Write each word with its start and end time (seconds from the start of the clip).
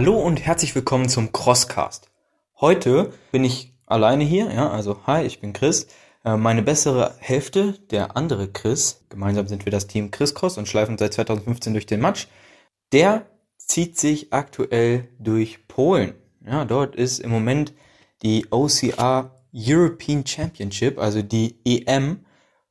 Hallo 0.00 0.18
und 0.18 0.40
herzlich 0.40 0.74
willkommen 0.74 1.10
zum 1.10 1.30
Crosscast. 1.30 2.08
Heute 2.58 3.12
bin 3.32 3.44
ich 3.44 3.74
alleine 3.84 4.24
hier, 4.24 4.50
ja, 4.50 4.70
also 4.70 5.06
hi, 5.06 5.26
ich 5.26 5.42
bin 5.42 5.52
Chris. 5.52 5.88
Äh, 6.24 6.38
meine 6.38 6.62
bessere 6.62 7.14
Hälfte, 7.18 7.74
der 7.90 8.16
andere 8.16 8.48
Chris, 8.50 9.04
gemeinsam 9.10 9.46
sind 9.46 9.66
wir 9.66 9.70
das 9.70 9.88
Team 9.88 10.10
Chris 10.10 10.34
Cross 10.34 10.56
und 10.56 10.66
schleifen 10.66 10.96
seit 10.96 11.12
2015 11.12 11.74
durch 11.74 11.84
den 11.84 12.00
Matsch, 12.00 12.28
der 12.92 13.26
zieht 13.58 13.98
sich 13.98 14.32
aktuell 14.32 15.06
durch 15.18 15.68
Polen. 15.68 16.14
Ja, 16.46 16.64
dort 16.64 16.96
ist 16.96 17.18
im 17.18 17.28
Moment 17.28 17.74
die 18.22 18.46
OCR 18.50 19.36
European 19.52 20.24
Championship, 20.26 20.98
also 20.98 21.20
die 21.20 21.56
EM. 21.66 22.24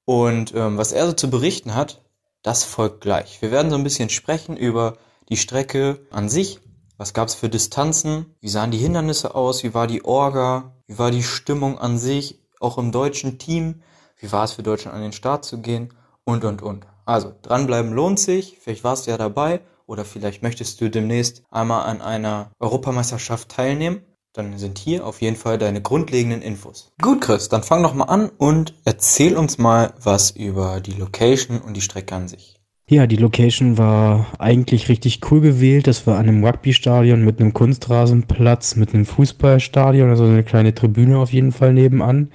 Und 0.04 0.56
ähm, 0.56 0.80
was 0.80 0.94
er 0.94 1.06
so 1.06 1.14
zu 1.14 1.30
berichten 1.30 1.76
hat, 1.76 2.02
das 2.42 2.64
folgt 2.64 3.02
gleich. 3.02 3.40
Wir 3.44 3.52
werden 3.52 3.70
so 3.70 3.78
ein 3.78 3.84
bisschen 3.84 4.10
sprechen 4.10 4.58
über 4.58 4.98
die 5.30 5.38
Strecke 5.38 6.00
an 6.10 6.28
sich, 6.28 6.60
was 7.00 7.14
gab's 7.14 7.34
für 7.34 7.48
Distanzen? 7.48 8.36
Wie 8.42 8.50
sahen 8.50 8.72
die 8.72 8.78
Hindernisse 8.78 9.34
aus? 9.34 9.64
Wie 9.64 9.74
war 9.74 9.88
die 9.88 10.04
Orga? 10.04 10.74
Wie 10.86 11.00
war 11.00 11.12
die 11.12 11.24
Stimmung 11.24 11.80
an 11.80 11.98
sich? 11.98 12.40
Auch 12.60 12.78
im 12.78 12.92
deutschen 12.92 13.40
Team? 13.40 13.82
Wie 14.18 14.32
war 14.34 14.44
es 14.44 14.52
für 14.52 14.64
Deutschland 14.64 14.98
an 14.98 15.02
den 15.02 15.14
Start 15.14 15.46
zu 15.46 15.62
gehen? 15.62 15.94
Und, 16.26 16.44
und, 16.44 16.62
und. 16.62 16.86
Also, 17.06 17.34
dranbleiben 17.42 17.94
lohnt 17.94 18.20
sich. 18.20 18.58
Vielleicht 18.60 18.84
warst 18.84 19.08
du 19.08 19.12
ja 19.12 19.18
dabei 19.18 19.62
oder 19.88 20.04
vielleicht 20.04 20.44
möchtest 20.44 20.82
du 20.82 20.90
demnächst 20.90 21.42
einmal 21.50 21.90
an 21.90 22.02
einer 22.02 22.52
Europameisterschaft 22.60 23.48
teilnehmen. 23.48 24.02
Dann 24.34 24.58
sind 24.58 24.78
hier 24.78 25.08
auf 25.08 25.22
jeden 25.22 25.38
Fall 25.38 25.58
deine 25.58 25.82
grundlegenden 25.82 26.42
Infos. 26.42 26.92
Gut, 27.02 27.22
Chris, 27.22 27.48
dann 27.48 27.64
fang 27.64 27.82
doch 27.82 27.94
mal 27.94 28.06
an 28.06 28.30
und 28.38 28.74
erzähl 28.84 29.38
uns 29.38 29.58
mal 29.58 29.94
was 30.04 30.32
über 30.32 30.82
die 30.82 30.92
Location 30.92 31.62
und 31.62 31.76
die 31.76 31.82
Strecke 31.82 32.14
an 32.14 32.28
sich. 32.28 32.59
Ja, 32.92 33.06
die 33.06 33.18
Location 33.18 33.78
war 33.78 34.26
eigentlich 34.40 34.90
richtig 34.90 35.20
cool 35.30 35.42
gewählt. 35.42 35.86
Das 35.86 36.08
war 36.08 36.18
an 36.18 36.28
einem 36.28 36.44
Rugby-Stadion 36.44 37.24
mit 37.24 37.40
einem 37.40 37.54
Kunstrasenplatz, 37.54 38.76
mit 38.78 38.96
einem 38.96 39.06
Fußballstadion, 39.06 40.10
also 40.10 40.24
eine 40.24 40.42
kleine 40.42 40.74
Tribüne 40.74 41.20
auf 41.20 41.32
jeden 41.32 41.52
Fall 41.52 41.72
nebenan. 41.72 42.32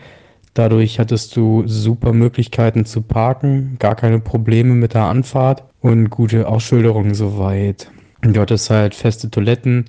Dadurch 0.55 1.00
hattest 1.00 1.34
du 1.34 1.64
super 1.66 2.12
Möglichkeiten 2.12 2.84
zu 2.84 3.02
parken, 3.02 3.78
gar 3.80 3.97
keine 3.97 4.20
Probleme 4.20 4.75
mit 4.75 4.94
der 4.94 5.06
Anfahrt 5.06 5.64
und 5.80 6.10
gute 6.10 6.47
Ausschilderungen 6.47 7.14
soweit. 7.14 7.91
Du 8.22 8.41
hattest 8.41 8.70
halt 8.70 8.94
feste 8.94 9.28
Toiletten, 9.32 9.86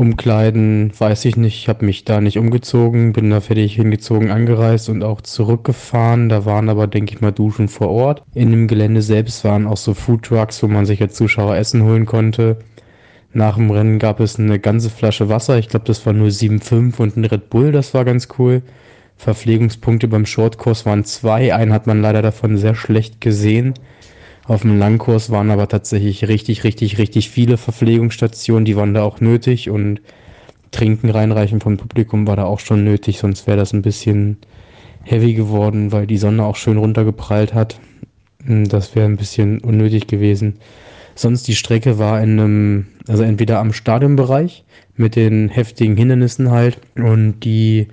Umkleiden, 0.00 0.92
weiß 0.98 1.26
ich 1.26 1.36
nicht, 1.36 1.56
ich 1.56 1.68
habe 1.68 1.84
mich 1.84 2.06
da 2.06 2.22
nicht 2.22 2.38
umgezogen, 2.38 3.12
bin 3.12 3.28
da 3.28 3.42
fertig 3.42 3.74
hingezogen, 3.74 4.30
angereist 4.30 4.88
und 4.88 5.02
auch 5.02 5.20
zurückgefahren. 5.20 6.30
Da 6.30 6.46
waren 6.46 6.70
aber, 6.70 6.86
denke 6.86 7.12
ich 7.14 7.20
mal, 7.20 7.32
Duschen 7.32 7.68
vor 7.68 7.90
Ort. 7.90 8.22
In 8.32 8.50
dem 8.50 8.66
Gelände 8.66 9.02
selbst 9.02 9.44
waren 9.44 9.66
auch 9.66 9.76
so 9.76 9.92
Foodtrucks, 9.92 10.62
wo 10.62 10.68
man 10.68 10.86
sich 10.86 11.02
als 11.02 11.16
Zuschauer 11.16 11.54
Essen 11.56 11.82
holen 11.84 12.06
konnte. 12.06 12.60
Nach 13.34 13.56
dem 13.56 13.70
Rennen 13.70 13.98
gab 13.98 14.20
es 14.20 14.38
eine 14.38 14.58
ganze 14.58 14.88
Flasche 14.88 15.28
Wasser, 15.28 15.58
ich 15.58 15.68
glaube, 15.68 15.84
das 15.84 16.06
war 16.06 16.14
nur 16.14 16.28
7,5 16.28 16.98
und 16.98 17.18
ein 17.18 17.26
Red 17.26 17.50
Bull, 17.50 17.70
das 17.70 17.92
war 17.92 18.06
ganz 18.06 18.28
cool. 18.38 18.62
Verpflegungspunkte 19.18 20.08
beim 20.08 20.24
Shortkurs 20.24 20.86
waren 20.86 21.04
zwei, 21.04 21.54
einen 21.54 21.74
hat 21.74 21.86
man 21.86 22.00
leider 22.00 22.22
davon 22.22 22.56
sehr 22.56 22.74
schlecht 22.74 23.20
gesehen. 23.20 23.74
Auf 24.50 24.62
dem 24.62 24.80
Langkurs 24.80 25.30
waren 25.30 25.52
aber 25.52 25.68
tatsächlich 25.68 26.26
richtig, 26.26 26.64
richtig, 26.64 26.98
richtig 26.98 27.30
viele 27.30 27.56
Verpflegungsstationen, 27.56 28.64
die 28.64 28.74
waren 28.74 28.94
da 28.94 29.04
auch 29.04 29.20
nötig 29.20 29.70
und 29.70 30.00
Trinken 30.72 31.08
reinreichen 31.08 31.60
vom 31.60 31.76
Publikum 31.76 32.26
war 32.26 32.34
da 32.34 32.46
auch 32.46 32.58
schon 32.58 32.82
nötig, 32.82 33.20
sonst 33.20 33.46
wäre 33.46 33.58
das 33.58 33.72
ein 33.72 33.82
bisschen 33.82 34.38
heavy 35.04 35.34
geworden, 35.34 35.92
weil 35.92 36.08
die 36.08 36.16
Sonne 36.16 36.42
auch 36.42 36.56
schön 36.56 36.78
runtergeprallt 36.78 37.54
hat. 37.54 37.78
Hm, 38.44 38.68
das 38.68 38.96
wäre 38.96 39.06
ein 39.06 39.18
bisschen 39.18 39.60
unnötig 39.60 40.08
gewesen. 40.08 40.56
Sonst 41.14 41.46
die 41.46 41.54
Strecke 41.54 42.00
war 42.00 42.20
in 42.20 42.40
einem, 42.40 42.86
also 43.06 43.22
entweder 43.22 43.60
am 43.60 43.72
Stadionbereich 43.72 44.64
mit 44.96 45.14
den 45.14 45.48
heftigen 45.48 45.96
Hindernissen 45.96 46.50
halt 46.50 46.80
und 46.96 47.44
die 47.44 47.86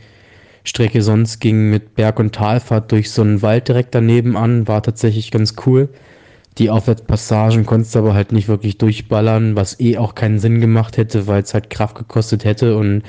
Strecke 0.64 1.04
sonst 1.04 1.40
ging 1.40 1.70
mit 1.70 1.94
Berg- 1.94 2.18
und 2.18 2.34
Talfahrt 2.34 2.92
durch 2.92 3.12
so 3.12 3.22
einen 3.22 3.44
Wald 3.44 3.68
direkt 3.68 3.94
daneben 3.94 4.36
an, 4.36 4.68
war 4.68 4.82
tatsächlich 4.82 5.30
ganz 5.30 5.54
cool. 5.68 5.90
Die 6.58 6.72
Aufwärtspassagen 6.72 7.66
konntest 7.66 7.94
du 7.94 8.00
aber 8.00 8.16
halt 8.16 8.32
nicht 8.32 8.48
wirklich 8.48 8.80
durchballern, 8.80 9.56
was 9.56 9.80
eh 9.80 9.98
auch 9.98 10.16
keinen 10.16 10.40
Sinn 10.40 10.60
gemacht 10.60 10.98
hätte, 10.98 11.28
weil 11.28 11.44
es 11.44 11.54
halt 11.54 11.70
Kraft 11.70 11.96
gekostet 11.96 12.46
hätte 12.46 12.78
und 12.78 13.04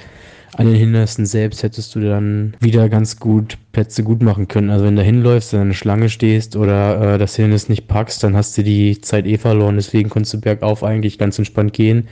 an 0.57 0.67
den 0.67 0.75
Hindernissen 0.75 1.25
selbst 1.25 1.63
hättest 1.63 1.95
du 1.95 2.01
dann 2.01 2.57
wieder 2.61 2.89
ganz 2.89 3.19
gut 3.19 3.59
Plätze 3.73 4.03
gut 4.03 4.23
machen 4.23 4.49
können. 4.49 4.71
Also 4.71 4.85
wenn 4.85 4.97
du 4.97 5.03
hinläufst, 5.03 5.55
in 5.55 5.61
eine 5.61 5.75
Schlange 5.75 6.09
stehst 6.09 6.57
oder 6.57 7.15
äh, 7.15 7.19
das 7.19 7.37
Hindernis 7.37 7.69
nicht 7.69 7.87
packst, 7.87 8.23
dann 8.23 8.37
hast 8.37 8.59
du 8.59 8.63
die 8.63 9.01
Zeit 9.01 9.27
eh 9.27 9.39
verloren. 9.39 9.77
Deswegen 9.77 10.11
konntest 10.11 10.35
du 10.35 10.41
bergauf 10.41 10.83
eigentlich 10.83 11.19
ganz 11.19 11.39
entspannt 11.39 11.75
gehen. 11.75 12.09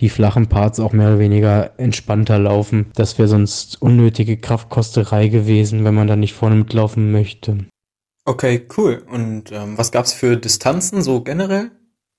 Die 0.00 0.08
flachen 0.08 0.46
Parts 0.46 0.80
auch 0.80 0.92
mehr 0.92 1.08
oder 1.08 1.18
weniger 1.18 1.78
entspannter 1.78 2.38
laufen. 2.38 2.86
Das 2.94 3.18
wäre 3.18 3.28
sonst 3.28 3.82
unnötige 3.82 4.36
Kraftkosterei 4.36 5.28
gewesen, 5.28 5.84
wenn 5.84 5.94
man 5.94 6.08
da 6.08 6.16
nicht 6.16 6.32
vorne 6.32 6.56
mitlaufen 6.56 7.12
möchte. 7.12 7.58
Okay, 8.24 8.66
cool. 8.76 9.02
Und 9.08 9.50
ähm, 9.50 9.76
was 9.76 9.90
gab's 9.90 10.12
für 10.12 10.36
Distanzen 10.36 11.02
so 11.02 11.22
generell? 11.22 11.72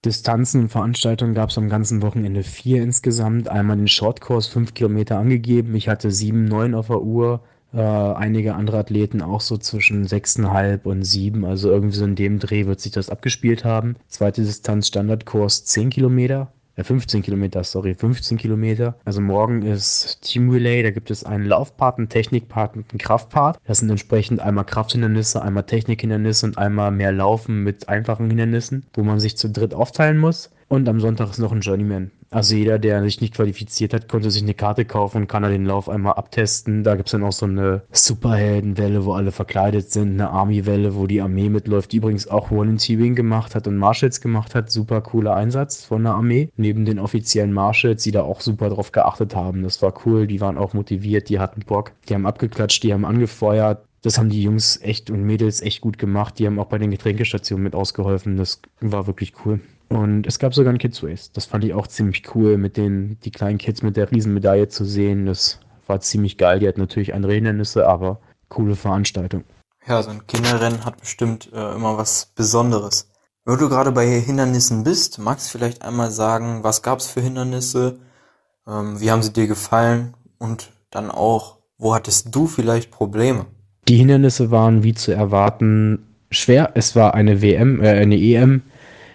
Distanzen 0.04 0.64
und 0.64 0.70
Veranstaltungen 0.70 1.34
gab 1.34 1.50
es 1.50 1.58
am 1.58 1.70
ganzen 1.70 2.02
Wochenende 2.02 2.44
vier 2.44 2.84
insgesamt. 2.84 3.48
Einmal 3.48 3.78
den 3.78 3.88
Shortkurs, 3.88 4.48
fünf 4.48 4.74
Kilometer 4.74 5.18
angegeben. 5.18 5.76
Ich 5.76 5.88
hatte 5.88 6.12
sieben, 6.12 6.44
neun 6.46 6.76
auf 6.76 6.88
der 6.88 7.02
Uhr. 7.02 7.42
Äh, 7.74 7.80
einige 7.80 8.56
andere 8.56 8.80
Athleten 8.80 9.22
auch 9.22 9.40
so 9.40 9.58
zwischen 9.58 10.06
sechseinhalb 10.06 10.86
und 10.86 11.04
sieben. 11.04 11.46
Also 11.46 11.72
irgendwie 11.72 11.96
so 11.96 12.04
in 12.04 12.16
dem 12.16 12.40
Dreh 12.40 12.66
wird 12.66 12.82
sich 12.82 12.92
das 12.92 13.10
abgespielt 13.10 13.64
haben. 13.64 13.96
Zweite 14.10 14.44
Distanz 14.44 14.88
Standardkurs 14.88 15.64
zehn 15.64 15.90
Kilometer. 15.90 16.52
15 16.78 17.20
äh, 17.20 17.24
Kilometer, 17.24 17.64
sorry, 17.64 17.96
15 17.96 18.38
Kilometer. 18.38 18.96
Also 19.06 19.22
morgen 19.22 19.62
ist 19.62 20.22
Team 20.22 20.50
Relay, 20.50 20.84
da 20.84 20.92
gibt 20.92 21.12
es 21.12 21.24
einen 21.24 21.46
Laufpart, 21.46 21.98
einen 21.98 22.10
Technikpart 22.10 22.76
und 22.76 22.92
einen 22.92 23.00
Kraftpart. 23.00 23.60
Das 23.66 23.80
sind 23.80 23.90
entsprechend 23.90 24.40
einmal 24.40 24.66
Krafthindernisse, 24.66 25.42
einmal 25.42 25.64
Technikhindernisse 25.64 26.48
und 26.48 26.58
einmal 26.58 26.92
mehr 26.92 27.12
Laufen 27.12 27.64
mit 27.64 27.90
einfachen 27.90 28.28
Hindernissen, 28.28 28.86
wo 28.94 29.04
man 29.04 29.20
sich 29.20 29.38
zu 29.38 29.50
dritt 29.50 29.74
aufteilen 29.74 30.18
muss. 30.18 30.50
Und 30.74 30.90
am 30.90 31.00
Sonntag 31.00 31.30
ist 31.30 31.38
noch 31.38 31.52
ein 31.52 31.62
Journeyman. 31.62 32.10
Also 32.32 32.56
jeder, 32.56 32.80
der 32.80 33.04
sich 33.04 33.22
nicht 33.22 33.36
qualifiziert 33.36 33.94
hat, 33.94 34.10
konnte 34.10 34.32
sich 34.32 34.42
eine 34.42 34.56
Karte 34.56 34.86
kaufen 34.86 35.18
und 35.18 35.28
kann 35.28 35.44
er 35.44 35.52
den 35.52 35.68
Lauf 35.68 35.88
einmal 35.88 36.14
abtesten. 36.14 36.84
Da 36.84 36.96
gibt 36.96 37.10
es 37.10 37.12
dann 37.12 37.22
auch 37.22 37.32
so 37.32 37.46
eine 37.46 37.84
Superheldenwelle, 37.92 39.06
wo 39.06 39.14
alle 39.14 39.32
verkleidet 39.32 39.92
sind, 39.92 40.14
eine 40.14 40.32
Army-Welle, 40.32 40.96
wo 40.96 41.06
die 41.06 41.22
Armee 41.22 41.50
mitläuft, 41.50 41.92
die 41.92 41.98
übrigens 41.98 42.28
auch 42.28 42.50
Volunteering 42.50 43.14
gemacht 43.14 43.54
hat 43.54 43.68
und 43.68 43.78
Marshals 43.78 44.20
gemacht 44.20 44.56
hat. 44.56 44.72
Super 44.72 45.02
cooler 45.02 45.36
Einsatz 45.36 45.86
von 45.86 46.02
der 46.02 46.14
Armee. 46.14 46.50
Neben 46.58 46.86
den 46.86 46.98
offiziellen 46.98 47.54
Marshals, 47.54 48.02
die 48.02 48.12
da 48.12 48.24
auch 48.24 48.42
super 48.42 48.70
drauf 48.70 48.92
geachtet 48.92 49.36
haben. 49.36 49.62
Das 49.62 49.80
war 49.84 49.94
cool, 50.08 50.26
die 50.26 50.42
waren 50.42 50.58
auch 50.58 50.74
motiviert, 50.74 51.30
die 51.30 51.38
hatten 51.38 51.62
Bock. 51.68 51.92
Die 52.10 52.16
haben 52.16 52.26
abgeklatscht, 52.26 52.82
die 52.82 52.94
haben 52.94 53.06
angefeuert. 53.06 53.86
Das 54.02 54.18
haben 54.18 54.30
die 54.30 54.42
Jungs 54.42 54.82
echt 54.82 55.12
und 55.12 55.24
Mädels 55.24 55.62
echt 55.62 55.82
gut 55.82 56.00
gemacht. 56.00 56.40
Die 56.40 56.48
haben 56.48 56.58
auch 56.58 56.66
bei 56.66 56.80
den 56.80 56.90
Getränkestationen 56.90 57.64
mit 57.64 57.76
ausgeholfen. 57.76 58.38
Das 58.38 58.60
war 58.82 59.06
wirklich 59.06 59.34
cool. 59.46 59.60
Und 59.90 60.26
es 60.26 60.40
gab 60.40 60.54
sogar 60.54 60.74
ein 60.74 60.80
Kids 60.80 61.04
Race. 61.04 61.32
Das 61.32 61.46
fand 61.46 61.64
ich 61.64 61.74
auch 61.74 61.88
ziemlich 61.88 62.24
cool, 62.36 62.58
mit 62.58 62.78
den 62.78 63.20
die 63.24 63.32
kleinen 63.32 63.58
Kids 63.58 63.82
mit 63.82 63.98
der 63.98 64.12
Riesenmedaille 64.12 64.68
zu 64.68 64.86
sehen. 64.86 65.26
Das 65.26 65.60
war 65.88 66.00
ziemlich 66.00 66.38
geil. 66.38 66.60
Die 66.60 66.68
hat 66.68 66.78
natürlich 66.78 67.14
andere 67.14 67.34
Hindernisse, 67.34 67.88
aber 67.88 68.20
coole 68.50 68.76
Veranstaltung. 68.76 69.44
Ja, 69.88 70.02
so 70.02 70.12
ein 70.12 70.26
Kinderrennen 70.28 70.86
hat 70.86 71.00
bestimmt 71.00 71.52
äh, 71.54 71.76
immer 71.76 71.98
was 71.98 72.32
Besonderes. 72.36 73.10
Wenn 73.46 73.58
du 73.58 73.68
gerade 73.68 73.92
bei 73.92 74.08
Hindernissen 74.08 74.86
bist, 74.86 75.20
magst 75.20 75.48
du 75.48 75.58
vielleicht 75.58 75.82
einmal 75.82 76.12
sagen, 76.12 76.64
was 76.64 76.82
gab 76.82 77.00
es 77.00 77.08
für 77.08 77.20
Hindernisse, 77.20 78.00
ähm, 78.66 79.02
wie 79.02 79.12
haben 79.12 79.22
sie 79.22 79.34
dir 79.34 79.48
gefallen 79.48 80.14
und 80.38 80.72
dann 80.92 81.12
auch, 81.12 81.58
wo 81.78 81.94
hattest 81.94 82.34
du 82.34 82.48
vielleicht 82.48 82.92
Probleme? 82.92 83.46
Die 83.90 83.98
Hindernisse 83.98 84.50
waren 84.50 84.84
wie 84.84 84.94
zu 84.94 85.12
erwarten 85.12 86.08
schwer. 86.32 86.72
Es 86.76 86.96
war 86.96 87.14
eine 87.16 87.42
WM, 87.42 87.84
äh, 87.84 87.90
eine 87.90 88.16
EM 88.16 88.62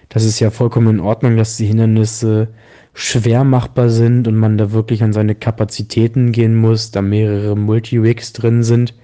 das 0.08 0.24
ist 0.24 0.40
ja 0.40 0.50
vollkommen 0.50 0.96
in 0.96 1.00
Ordnung, 1.00 1.36
dass 1.36 1.56
die 1.56 1.66
Hindernisse 1.66 2.48
schwer 2.94 3.44
machbar 3.44 3.90
sind 3.90 4.26
und 4.26 4.36
man 4.36 4.58
da 4.58 4.72
wirklich 4.72 5.02
an 5.02 5.12
seine 5.12 5.34
Kapazitäten 5.34 6.32
gehen 6.32 6.56
muss, 6.56 6.90
da 6.90 7.02
mehrere 7.02 7.56
Multi-Rigs 7.56 8.32
drin 8.32 8.62
sind. 8.62 8.94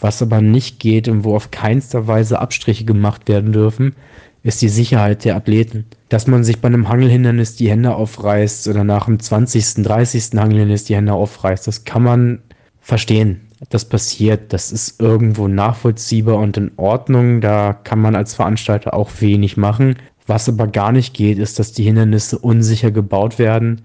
Was 0.00 0.22
aber 0.22 0.40
nicht 0.40 0.80
geht 0.80 1.08
und 1.08 1.24
wo 1.24 1.34
auf 1.34 1.50
keinster 1.50 2.06
Weise 2.06 2.38
Abstriche 2.38 2.84
gemacht 2.84 3.28
werden 3.28 3.52
dürfen, 3.52 3.94
ist 4.42 4.62
die 4.62 4.68
Sicherheit 4.68 5.24
der 5.24 5.36
Athleten. 5.36 5.86
Dass 6.08 6.26
man 6.26 6.44
sich 6.44 6.60
bei 6.60 6.68
einem 6.68 6.88
Hangelhindernis 6.88 7.56
die 7.56 7.70
Hände 7.70 7.94
aufreißt 7.94 8.68
oder 8.68 8.84
nach 8.84 9.06
dem 9.06 9.18
20., 9.18 9.82
30. 9.82 10.30
Hangelhindernis 10.36 10.84
die 10.84 10.96
Hände 10.96 11.12
aufreißt, 11.12 11.66
das 11.66 11.84
kann 11.84 12.02
man 12.02 12.42
verstehen. 12.80 13.40
Das 13.70 13.84
passiert, 13.84 14.52
das 14.52 14.70
ist 14.70 15.00
irgendwo 15.00 15.48
nachvollziehbar 15.48 16.36
und 16.36 16.56
in 16.56 16.70
Ordnung. 16.76 17.40
Da 17.40 17.72
kann 17.72 18.00
man 18.00 18.14
als 18.14 18.34
Veranstalter 18.34 18.94
auch 18.94 19.10
wenig 19.20 19.56
machen. 19.56 19.96
Was 20.28 20.48
aber 20.48 20.66
gar 20.66 20.92
nicht 20.92 21.14
geht, 21.14 21.38
ist, 21.38 21.58
dass 21.58 21.72
die 21.72 21.84
Hindernisse 21.84 22.38
unsicher 22.38 22.90
gebaut 22.90 23.38
werden 23.38 23.80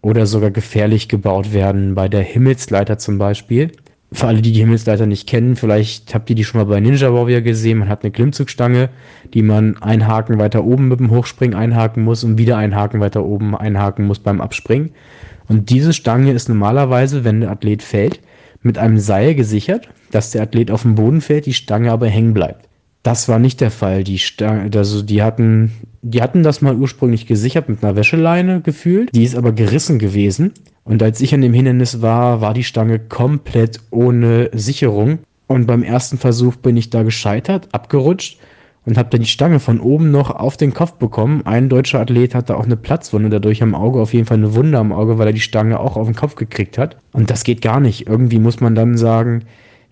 oder 0.00 0.24
sogar 0.24 0.50
gefährlich 0.50 1.08
gebaut 1.10 1.52
werden. 1.52 1.94
Bei 1.94 2.08
der 2.08 2.22
Himmelsleiter 2.22 2.96
zum 2.96 3.18
Beispiel 3.18 3.70
für 4.10 4.26
alle, 4.26 4.40
die 4.40 4.52
die 4.52 4.60
Himmelsleiter 4.60 5.04
nicht 5.04 5.28
kennen, 5.28 5.56
vielleicht 5.56 6.14
habt 6.14 6.30
ihr 6.30 6.36
die 6.36 6.44
schon 6.44 6.60
mal 6.60 6.66
bei 6.66 6.80
Ninja 6.80 7.12
Warrior 7.12 7.42
gesehen. 7.42 7.78
Man 7.78 7.90
hat 7.90 8.02
eine 8.02 8.12
Klimmzugstange, 8.12 8.88
die 9.34 9.42
man 9.42 9.76
einen 9.82 10.06
Haken 10.06 10.38
weiter 10.38 10.64
oben 10.64 10.88
mit 10.88 11.00
dem 11.00 11.10
Hochspringen 11.10 11.54
einhaken 11.54 12.02
muss 12.02 12.24
und 12.24 12.38
wieder 12.38 12.56
einen 12.56 12.74
Haken 12.74 13.00
weiter 13.00 13.22
oben 13.22 13.54
einhaken 13.54 14.06
muss 14.06 14.20
beim 14.20 14.40
Abspringen. 14.40 14.90
Und 15.48 15.68
diese 15.68 15.92
Stange 15.92 16.32
ist 16.32 16.48
normalerweise, 16.48 17.24
wenn 17.24 17.42
der 17.42 17.50
Athlet 17.50 17.82
fällt, 17.82 18.20
mit 18.62 18.78
einem 18.78 18.98
Seil 18.98 19.34
gesichert, 19.34 19.90
dass 20.10 20.30
der 20.30 20.42
Athlet 20.44 20.70
auf 20.70 20.82
dem 20.82 20.94
Boden 20.94 21.20
fällt, 21.20 21.44
die 21.44 21.52
Stange 21.52 21.92
aber 21.92 22.08
hängen 22.08 22.32
bleibt. 22.32 22.68
Das 23.04 23.28
war 23.28 23.38
nicht 23.38 23.60
der 23.60 23.70
Fall. 23.70 24.02
Die, 24.02 24.18
Stange, 24.18 24.70
also 24.74 25.02
die, 25.02 25.22
hatten, 25.22 25.72
die 26.00 26.22
hatten 26.22 26.42
das 26.42 26.62
mal 26.62 26.74
ursprünglich 26.74 27.26
gesichert 27.26 27.68
mit 27.68 27.84
einer 27.84 27.96
Wäscheleine 27.96 28.62
gefühlt. 28.62 29.14
Die 29.14 29.24
ist 29.24 29.36
aber 29.36 29.52
gerissen 29.52 29.98
gewesen. 29.98 30.52
Und 30.84 31.02
als 31.02 31.20
ich 31.20 31.34
an 31.34 31.42
dem 31.42 31.52
Hindernis 31.52 32.00
war, 32.00 32.40
war 32.40 32.54
die 32.54 32.64
Stange 32.64 32.98
komplett 32.98 33.80
ohne 33.90 34.50
Sicherung. 34.54 35.18
Und 35.46 35.66
beim 35.66 35.82
ersten 35.82 36.16
Versuch 36.16 36.56
bin 36.56 36.78
ich 36.78 36.88
da 36.88 37.02
gescheitert, 37.02 37.68
abgerutscht 37.72 38.38
und 38.86 38.96
habe 38.96 39.10
dann 39.10 39.20
die 39.20 39.26
Stange 39.26 39.60
von 39.60 39.80
oben 39.80 40.10
noch 40.10 40.30
auf 40.30 40.56
den 40.56 40.72
Kopf 40.72 40.94
bekommen. 40.94 41.42
Ein 41.44 41.68
deutscher 41.68 42.00
Athlet 42.00 42.34
hatte 42.34 42.56
auch 42.56 42.64
eine 42.64 42.76
Platzwunde 42.76 43.28
dadurch 43.28 43.62
am 43.62 43.74
Auge, 43.74 44.00
auf 44.00 44.14
jeden 44.14 44.26
Fall 44.26 44.38
eine 44.38 44.54
Wunde 44.54 44.78
am 44.78 44.92
Auge, 44.92 45.18
weil 45.18 45.26
er 45.26 45.32
die 45.34 45.40
Stange 45.40 45.78
auch 45.78 45.96
auf 45.96 46.06
den 46.06 46.16
Kopf 46.16 46.36
gekriegt 46.36 46.78
hat. 46.78 46.96
Und 47.12 47.28
das 47.28 47.44
geht 47.44 47.60
gar 47.60 47.80
nicht. 47.80 48.06
Irgendwie 48.06 48.38
muss 48.38 48.60
man 48.60 48.74
dann 48.74 48.96
sagen, 48.96 49.42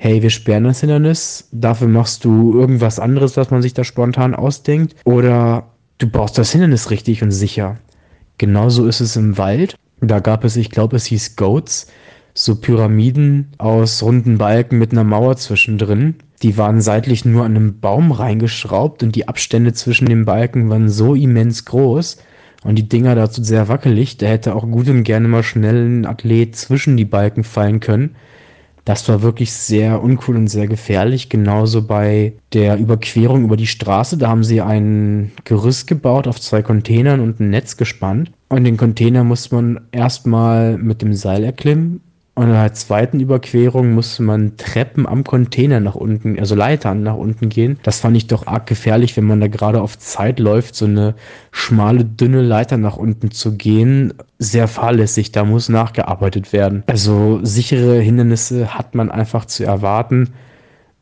hey, 0.02 0.20
wir 0.20 0.30
sperren 0.30 0.64
das 0.64 0.80
Hindernis, 0.80 1.48
dafür 1.52 1.86
machst 1.86 2.24
du 2.24 2.58
irgendwas 2.58 2.98
anderes, 2.98 3.36
was 3.36 3.52
man 3.52 3.62
sich 3.62 3.72
da 3.72 3.84
spontan 3.84 4.34
ausdenkt. 4.34 4.96
Oder 5.04 5.68
du 5.98 6.08
baust 6.08 6.36
das 6.36 6.50
Hindernis 6.50 6.90
richtig 6.90 7.22
und 7.22 7.30
sicher. 7.30 7.78
Genauso 8.36 8.88
ist 8.88 8.98
es 8.98 9.14
im 9.14 9.38
Wald. 9.38 9.76
Da 10.00 10.18
gab 10.18 10.42
es, 10.42 10.56
ich 10.56 10.70
glaube, 10.70 10.96
es 10.96 11.04
hieß 11.04 11.36
Goats, 11.36 11.86
so 12.34 12.56
Pyramiden 12.56 13.52
aus 13.58 14.02
runden 14.02 14.38
Balken 14.38 14.76
mit 14.78 14.90
einer 14.90 15.04
Mauer 15.04 15.36
zwischendrin. 15.36 16.16
Die 16.42 16.58
waren 16.58 16.80
seitlich 16.80 17.24
nur 17.24 17.44
an 17.44 17.54
einem 17.54 17.78
Baum 17.78 18.10
reingeschraubt 18.10 19.04
und 19.04 19.14
die 19.14 19.28
Abstände 19.28 19.72
zwischen 19.72 20.06
den 20.06 20.24
Balken 20.24 20.68
waren 20.68 20.88
so 20.88 21.14
immens 21.14 21.64
groß 21.64 22.16
und 22.64 22.74
die 22.74 22.88
Dinger 22.88 23.14
dazu 23.14 23.44
sehr 23.44 23.68
wackelig. 23.68 24.16
Da 24.16 24.26
hätte 24.26 24.56
auch 24.56 24.68
gut 24.68 24.88
und 24.88 25.04
gerne 25.04 25.28
mal 25.28 25.44
schnell 25.44 25.86
ein 25.86 26.06
Athlet 26.06 26.56
zwischen 26.56 26.96
die 26.96 27.04
Balken 27.04 27.44
fallen 27.44 27.78
können. 27.78 28.16
Das 28.84 29.08
war 29.08 29.22
wirklich 29.22 29.52
sehr 29.52 30.02
uncool 30.02 30.36
und 30.36 30.48
sehr 30.48 30.66
gefährlich. 30.66 31.28
Genauso 31.28 31.86
bei 31.86 32.32
der 32.52 32.78
Überquerung 32.78 33.44
über 33.44 33.56
die 33.56 33.66
Straße. 33.66 34.18
Da 34.18 34.28
haben 34.28 34.42
sie 34.42 34.60
ein 34.60 35.30
Gerüst 35.44 35.86
gebaut 35.86 36.26
auf 36.26 36.40
zwei 36.40 36.62
Containern 36.62 37.20
und 37.20 37.38
ein 37.38 37.50
Netz 37.50 37.76
gespannt. 37.76 38.32
Und 38.48 38.64
den 38.64 38.76
Container 38.76 39.22
muss 39.22 39.50
man 39.50 39.80
erstmal 39.92 40.78
mit 40.78 41.00
dem 41.00 41.14
Seil 41.14 41.44
erklimmen 41.44 42.00
und 42.34 42.44
in 42.44 42.52
der 42.52 42.72
zweiten 42.72 43.20
Überquerung 43.20 43.92
musste 43.92 44.22
man 44.22 44.56
Treppen 44.56 45.06
am 45.06 45.22
Container 45.22 45.80
nach 45.80 45.94
unten, 45.94 46.38
also 46.38 46.54
Leitern 46.54 47.02
nach 47.02 47.16
unten 47.16 47.50
gehen. 47.50 47.78
Das 47.82 48.00
fand 48.00 48.16
ich 48.16 48.26
doch 48.26 48.46
arg 48.46 48.66
gefährlich, 48.66 49.18
wenn 49.18 49.24
man 49.24 49.40
da 49.40 49.48
gerade 49.48 49.82
auf 49.82 49.98
Zeit 49.98 50.40
läuft, 50.40 50.74
so 50.74 50.86
eine 50.86 51.14
schmale, 51.50 52.06
dünne 52.06 52.40
Leiter 52.40 52.78
nach 52.78 52.96
unten 52.96 53.32
zu 53.32 53.54
gehen. 53.58 54.14
Sehr 54.38 54.66
fahrlässig, 54.66 55.32
da 55.32 55.44
muss 55.44 55.68
nachgearbeitet 55.68 56.54
werden. 56.54 56.84
Also 56.86 57.40
sichere 57.42 58.00
Hindernisse 58.00 58.74
hat 58.74 58.94
man 58.94 59.10
einfach 59.10 59.44
zu 59.44 59.64
erwarten. 59.64 60.30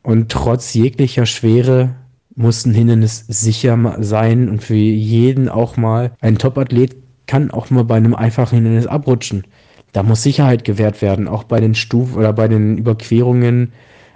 Und 0.03 0.29
trotz 0.29 0.73
jeglicher 0.73 1.25
Schwere 1.25 1.95
muss 2.35 2.65
ein 2.65 2.73
Hindernis 2.73 3.23
sicher 3.29 3.95
sein 3.99 4.49
und 4.49 4.61
für 4.63 4.75
jeden 4.75 5.47
auch 5.47 5.77
mal. 5.77 6.11
Ein 6.19 6.37
Topathlet 6.37 6.97
kann 7.25 7.51
auch 7.51 7.69
mal 7.69 7.85
bei 7.85 7.95
einem 7.95 8.15
einfachen 8.15 8.55
Hindernis 8.55 8.87
abrutschen 8.87 9.43
da 9.93 10.03
muss 10.03 10.23
Sicherheit 10.23 10.63
gewährt 10.63 11.01
werden. 11.01 11.27
Auch 11.27 11.43
bei 11.43 11.59
den 11.59 11.75
Stufen 11.75 12.17
oder 12.17 12.33
bei 12.33 12.47
den 12.47 12.77
Überquerungen 12.77 13.71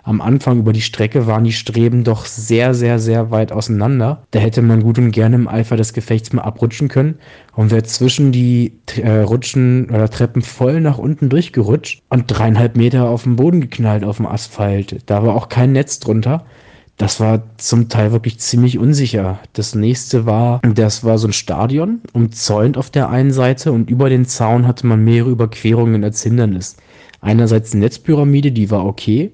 am 0.06 0.22
Anfang 0.22 0.60
über 0.60 0.72
die 0.72 0.82
Strecke 0.82 1.26
waren 1.26 1.46
die 1.46 1.52
Streben 1.52 2.04
doch 2.04 2.26
sehr, 2.26 2.76
sehr, 2.76 3.00
sehr 3.00 3.32
weit 3.32 3.52
auseinander. 3.52 4.22
Da 4.32 4.40
hätte 4.40 4.62
man 4.62 4.84
gut 4.84 5.00
und 5.00 5.12
gerne 5.12 5.36
im 5.36 5.48
Eifer 5.48 5.78
des 5.78 5.94
Gefechts 5.94 6.32
mal 6.32 6.44
abrutschen 6.44 6.90
können 6.90 7.18
und 7.56 7.72
wäre 7.72 7.84
zwischen 7.84 8.32
die 8.32 8.74
äh, 9.02 9.22
Rutschen 9.22 9.90
oder 9.90 10.08
Treppen 10.08 10.44
voll 10.44 10.80
nach 10.80 11.00
unten 11.00 11.30
durchgerutscht 11.30 12.04
und 12.10 12.26
dreieinhalb 12.28 12.78
Meter 12.78 13.10
auf 13.10 13.24
den 13.24 13.36
Boden 13.36 13.62
geknallt 13.62 14.04
auf 14.04 14.18
dem 14.18 14.28
Asphalt. 14.28 14.98
Da 15.08 15.26
war 15.26 15.34
auch 15.34 15.50
kein 15.50 15.72
Netz 15.72 16.00
drunter 16.00 16.46
das 16.98 17.20
war 17.20 17.44
zum 17.58 17.90
Teil 17.90 18.12
wirklich 18.12 18.40
ziemlich 18.40 18.80
unsicher. 18.80 19.40
Das 19.54 19.76
nächste 19.76 20.26
war, 20.26 20.62
das 20.62 21.04
war 21.04 21.18
so 21.18 21.28
ein 21.28 21.34
Stadion, 21.34 22.00
umzäunt 22.14 22.78
auf 22.78 22.90
der 22.90 23.10
einen 23.10 23.32
Seite 23.32 23.72
und 23.74 23.90
über 23.90 24.10
den 24.10 24.26
Zaun 24.26 24.66
hatte 24.66 24.88
man 24.88 25.04
mehrere 25.04 25.32
Überquerungen 25.32 26.04
als 26.04 26.24
Hindernis. 26.24 26.78
Einerseits 27.20 27.74
eine 27.74 27.82
Netzpyramide, 27.82 28.52
die 28.52 28.72
war 28.72 28.86
okay. 28.86 29.32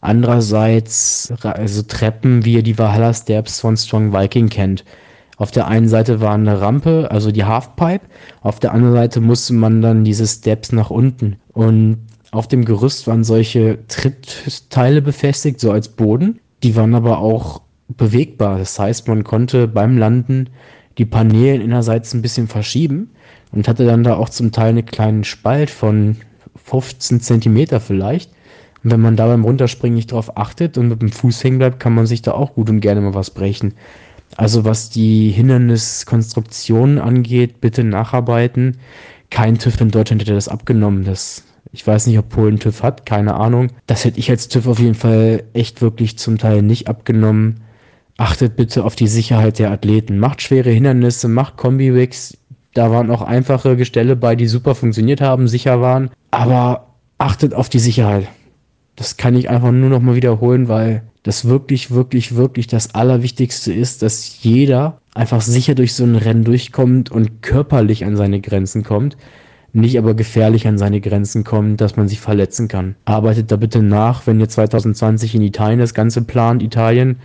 Andererseits 0.00 1.32
also 1.42 1.82
Treppen, 1.82 2.44
wie 2.44 2.54
ihr 2.54 2.62
die 2.62 2.78
Valhalla 2.78 3.12
Steps 3.12 3.60
von 3.60 3.76
Strong 3.76 4.12
Viking 4.12 4.48
kennt. 4.48 4.84
Auf 5.36 5.50
der 5.50 5.66
einen 5.66 5.88
Seite 5.88 6.20
war 6.20 6.34
eine 6.34 6.60
Rampe, 6.60 7.08
also 7.10 7.30
die 7.30 7.44
Halfpipe. 7.44 8.06
Auf 8.42 8.58
der 8.58 8.72
anderen 8.72 8.94
Seite 8.94 9.20
musste 9.20 9.52
man 9.54 9.82
dann 9.82 10.04
diese 10.04 10.26
Steps 10.26 10.72
nach 10.72 10.90
unten. 10.90 11.36
Und 11.52 11.98
auf 12.30 12.48
dem 12.48 12.64
Gerüst 12.64 13.06
waren 13.06 13.24
solche 13.24 13.78
Trittteile 13.88 15.02
befestigt, 15.02 15.60
so 15.60 15.70
als 15.70 15.88
Boden. 15.88 16.40
Die 16.62 16.76
waren 16.76 16.94
aber 16.94 17.18
auch 17.18 17.62
bewegbar. 17.88 18.58
Das 18.58 18.78
heißt, 18.78 19.08
man 19.08 19.24
konnte 19.24 19.68
beim 19.68 19.98
Landen 19.98 20.50
die 20.98 21.04
Paneelen 21.04 21.60
innerseits 21.60 22.14
ein 22.14 22.22
bisschen 22.22 22.48
verschieben 22.48 23.10
und 23.50 23.68
hatte 23.68 23.86
dann 23.86 24.04
da 24.04 24.16
auch 24.16 24.28
zum 24.28 24.52
Teil 24.52 24.70
einen 24.70 24.86
kleinen 24.86 25.24
Spalt 25.24 25.70
von 25.70 26.16
15 26.64 27.20
Zentimeter 27.20 27.80
vielleicht. 27.80 28.30
Und 28.84 28.90
wenn 28.90 29.00
man 29.00 29.16
da 29.16 29.26
beim 29.26 29.44
Runterspringen 29.44 29.96
nicht 29.96 30.12
drauf 30.12 30.36
achtet 30.36 30.76
und 30.76 30.88
mit 30.88 31.02
dem 31.02 31.12
Fuß 31.12 31.42
hängen 31.44 31.58
bleibt, 31.58 31.80
kann 31.80 31.94
man 31.94 32.06
sich 32.06 32.22
da 32.22 32.32
auch 32.32 32.54
gut 32.54 32.68
und 32.68 32.80
gerne 32.80 33.00
mal 33.00 33.14
was 33.14 33.30
brechen. 33.30 33.74
Also 34.36 34.64
was 34.64 34.90
die 34.90 35.30
Hinderniskonstruktion 35.30 36.98
angeht, 36.98 37.60
bitte 37.60 37.84
nacharbeiten. 37.84 38.78
Kein 39.30 39.58
TÜV 39.58 39.80
in 39.80 39.90
Deutschland 39.90 40.22
hätte 40.22 40.34
das 40.34 40.48
abgenommen. 40.48 41.04
Das 41.04 41.44
ich 41.70 41.86
weiß 41.86 42.06
nicht, 42.06 42.18
ob 42.18 42.28
Polen 42.28 42.58
TÜV 42.58 42.82
hat, 42.82 43.06
keine 43.06 43.34
Ahnung. 43.34 43.68
Das 43.86 44.04
hätte 44.04 44.18
ich 44.18 44.30
als 44.30 44.48
TÜV 44.48 44.66
auf 44.66 44.78
jeden 44.78 44.94
Fall 44.94 45.44
echt 45.52 45.80
wirklich 45.80 46.18
zum 46.18 46.38
Teil 46.38 46.62
nicht 46.62 46.88
abgenommen. 46.88 47.60
Achtet 48.18 48.56
bitte 48.56 48.84
auf 48.84 48.96
die 48.96 49.06
Sicherheit 49.06 49.58
der 49.58 49.70
Athleten. 49.70 50.18
Macht 50.18 50.42
schwere 50.42 50.70
Hindernisse, 50.70 51.28
macht 51.28 51.56
Kombi-Wigs. 51.56 52.36
Da 52.74 52.90
waren 52.90 53.10
auch 53.10 53.22
einfache 53.22 53.76
Gestelle 53.76 54.16
bei, 54.16 54.36
die 54.36 54.46
super 54.46 54.74
funktioniert 54.74 55.20
haben, 55.20 55.48
sicher 55.48 55.80
waren. 55.80 56.10
Aber 56.30 56.88
achtet 57.18 57.54
auf 57.54 57.68
die 57.68 57.78
Sicherheit. 57.78 58.28
Das 58.96 59.16
kann 59.16 59.36
ich 59.36 59.48
einfach 59.48 59.72
nur 59.72 59.88
noch 59.88 60.00
mal 60.00 60.14
wiederholen, 60.14 60.68
weil 60.68 61.02
das 61.22 61.46
wirklich, 61.46 61.90
wirklich, 61.90 62.34
wirklich 62.34 62.66
das 62.66 62.94
Allerwichtigste 62.94 63.72
ist, 63.72 64.02
dass 64.02 64.42
jeder 64.42 65.00
einfach 65.14 65.40
sicher 65.40 65.74
durch 65.74 65.94
so 65.94 66.04
ein 66.04 66.16
Rennen 66.16 66.44
durchkommt 66.44 67.10
und 67.10 67.42
körperlich 67.42 68.04
an 68.04 68.16
seine 68.16 68.40
Grenzen 68.40 68.82
kommt 68.82 69.16
nicht 69.72 69.98
aber 69.98 70.14
gefährlich 70.14 70.66
an 70.66 70.78
seine 70.78 71.00
Grenzen 71.00 71.44
kommen, 71.44 71.76
dass 71.76 71.96
man 71.96 72.08
sich 72.08 72.20
verletzen 72.20 72.68
kann. 72.68 72.94
Arbeitet 73.04 73.50
da 73.50 73.56
bitte 73.56 73.82
nach, 73.82 74.26
wenn 74.26 74.40
ihr 74.40 74.48
2020 74.48 75.34
in 75.34 75.42
Italien 75.42 75.78
das 75.78 75.94
Ganze 75.94 76.22
plant, 76.22 76.62
Italien, 76.62 77.16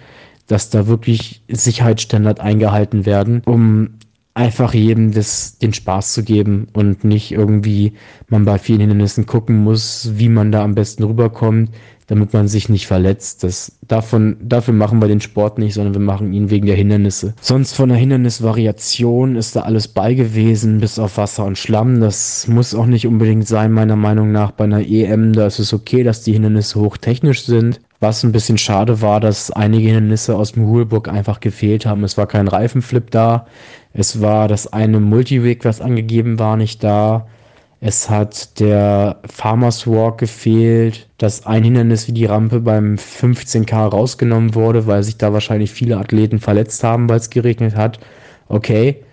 dass 0.48 0.70
da 0.70 0.88
wirklich 0.88 1.42
Sicherheitsstandard 1.50 2.40
eingehalten 2.40 3.06
werden, 3.06 3.42
um 3.46 3.96
einfach 4.38 4.74
jedem 4.76 5.12
das, 5.12 5.58
den 5.58 5.74
Spaß 5.74 6.14
zu 6.14 6.24
geben 6.24 6.68
und 6.74 7.04
nicht 7.04 7.32
irgendwie 7.32 7.94
man 8.30 8.46
bei 8.46 8.60
vielen 8.60 8.82
Hindernissen 8.82 9.26
gucken 9.26 9.64
muss, 9.64 10.12
wie 10.14 10.30
man 10.30 10.52
da 10.52 10.64
am 10.64 10.76
besten 10.76 11.04
rüberkommt, 11.04 11.72
damit 12.06 12.34
man 12.34 12.48
sich 12.48 12.70
nicht 12.70 12.86
verletzt. 12.86 13.44
Das, 13.44 13.72
davon, 13.88 14.38
dafür 14.42 14.76
machen 14.76 15.02
wir 15.02 15.08
den 15.08 15.22
Sport 15.22 15.58
nicht, 15.58 15.74
sondern 15.74 15.96
wir 15.96 16.02
machen 16.02 16.34
ihn 16.34 16.52
wegen 16.52 16.68
der 16.68 16.76
Hindernisse. 16.76 17.34
Sonst 17.42 17.74
von 17.74 17.90
der 17.90 17.98
Hindernisvariation 17.98 19.36
ist 19.36 19.56
da 19.56 19.62
alles 19.62 19.88
bei 19.88 20.14
gewesen, 20.14 20.80
bis 20.80 21.00
auf 21.00 21.18
Wasser 21.18 21.44
und 21.44 21.58
Schlamm. 21.58 22.00
Das 22.00 22.48
muss 22.48 22.76
auch 22.76 22.86
nicht 22.86 23.08
unbedingt 23.08 23.48
sein, 23.48 23.72
meiner 23.72 23.96
Meinung 23.98 24.32
nach. 24.32 24.52
Bei 24.52 24.66
einer 24.66 24.88
EM, 24.88 25.34
da 25.34 25.48
ist 25.48 25.60
es 25.60 25.74
okay, 25.74 26.04
dass 26.04 26.22
die 26.22 26.34
Hindernisse 26.34 26.80
hochtechnisch 26.80 27.44
sind. 27.44 27.82
Was 28.00 28.24
ein 28.24 28.32
bisschen 28.32 28.60
schade 28.60 29.02
war, 29.02 29.20
dass 29.20 29.50
einige 29.50 29.88
Hindernisse 29.88 30.36
aus 30.36 30.52
dem 30.52 30.68
Hulburg 30.68 31.10
einfach 31.10 31.40
gefehlt 31.40 31.88
haben. 31.88 32.04
Es 32.04 32.16
war 32.16 32.28
kein 32.28 32.48
Reifenflip 32.48 33.10
da. 33.10 33.48
Es 33.98 34.22
war 34.22 34.48
das 34.48 34.72
eine 34.72 35.00
Multiweg, 35.00 35.66
was 35.66 35.82
angegeben 35.82 36.38
war, 36.38 36.56
nicht 36.56 36.84
da. 36.84 37.28
Es 37.80 38.12
hat 38.12 38.60
der 38.60 39.20
Farmers 39.28 39.88
Walk 39.88 40.20
gefehlt, 40.20 41.10
dass 41.18 41.48
ein 41.48 41.64
Hindernis 41.64 42.08
wie 42.08 42.12
die 42.12 42.26
Rampe 42.26 42.60
beim 42.60 42.96
15K 42.96 43.88
rausgenommen 43.88 44.54
wurde, 44.54 44.86
weil 44.86 45.02
sich 45.02 45.18
da 45.18 45.34
wahrscheinlich 45.34 45.72
viele 45.72 45.98
Athleten 45.98 46.40
verletzt 46.40 46.84
haben, 46.84 47.10
weil 47.10 47.18
es 47.18 47.32
geregnet 47.32 47.76
hat. 47.76 48.00
Okay, 48.50 49.04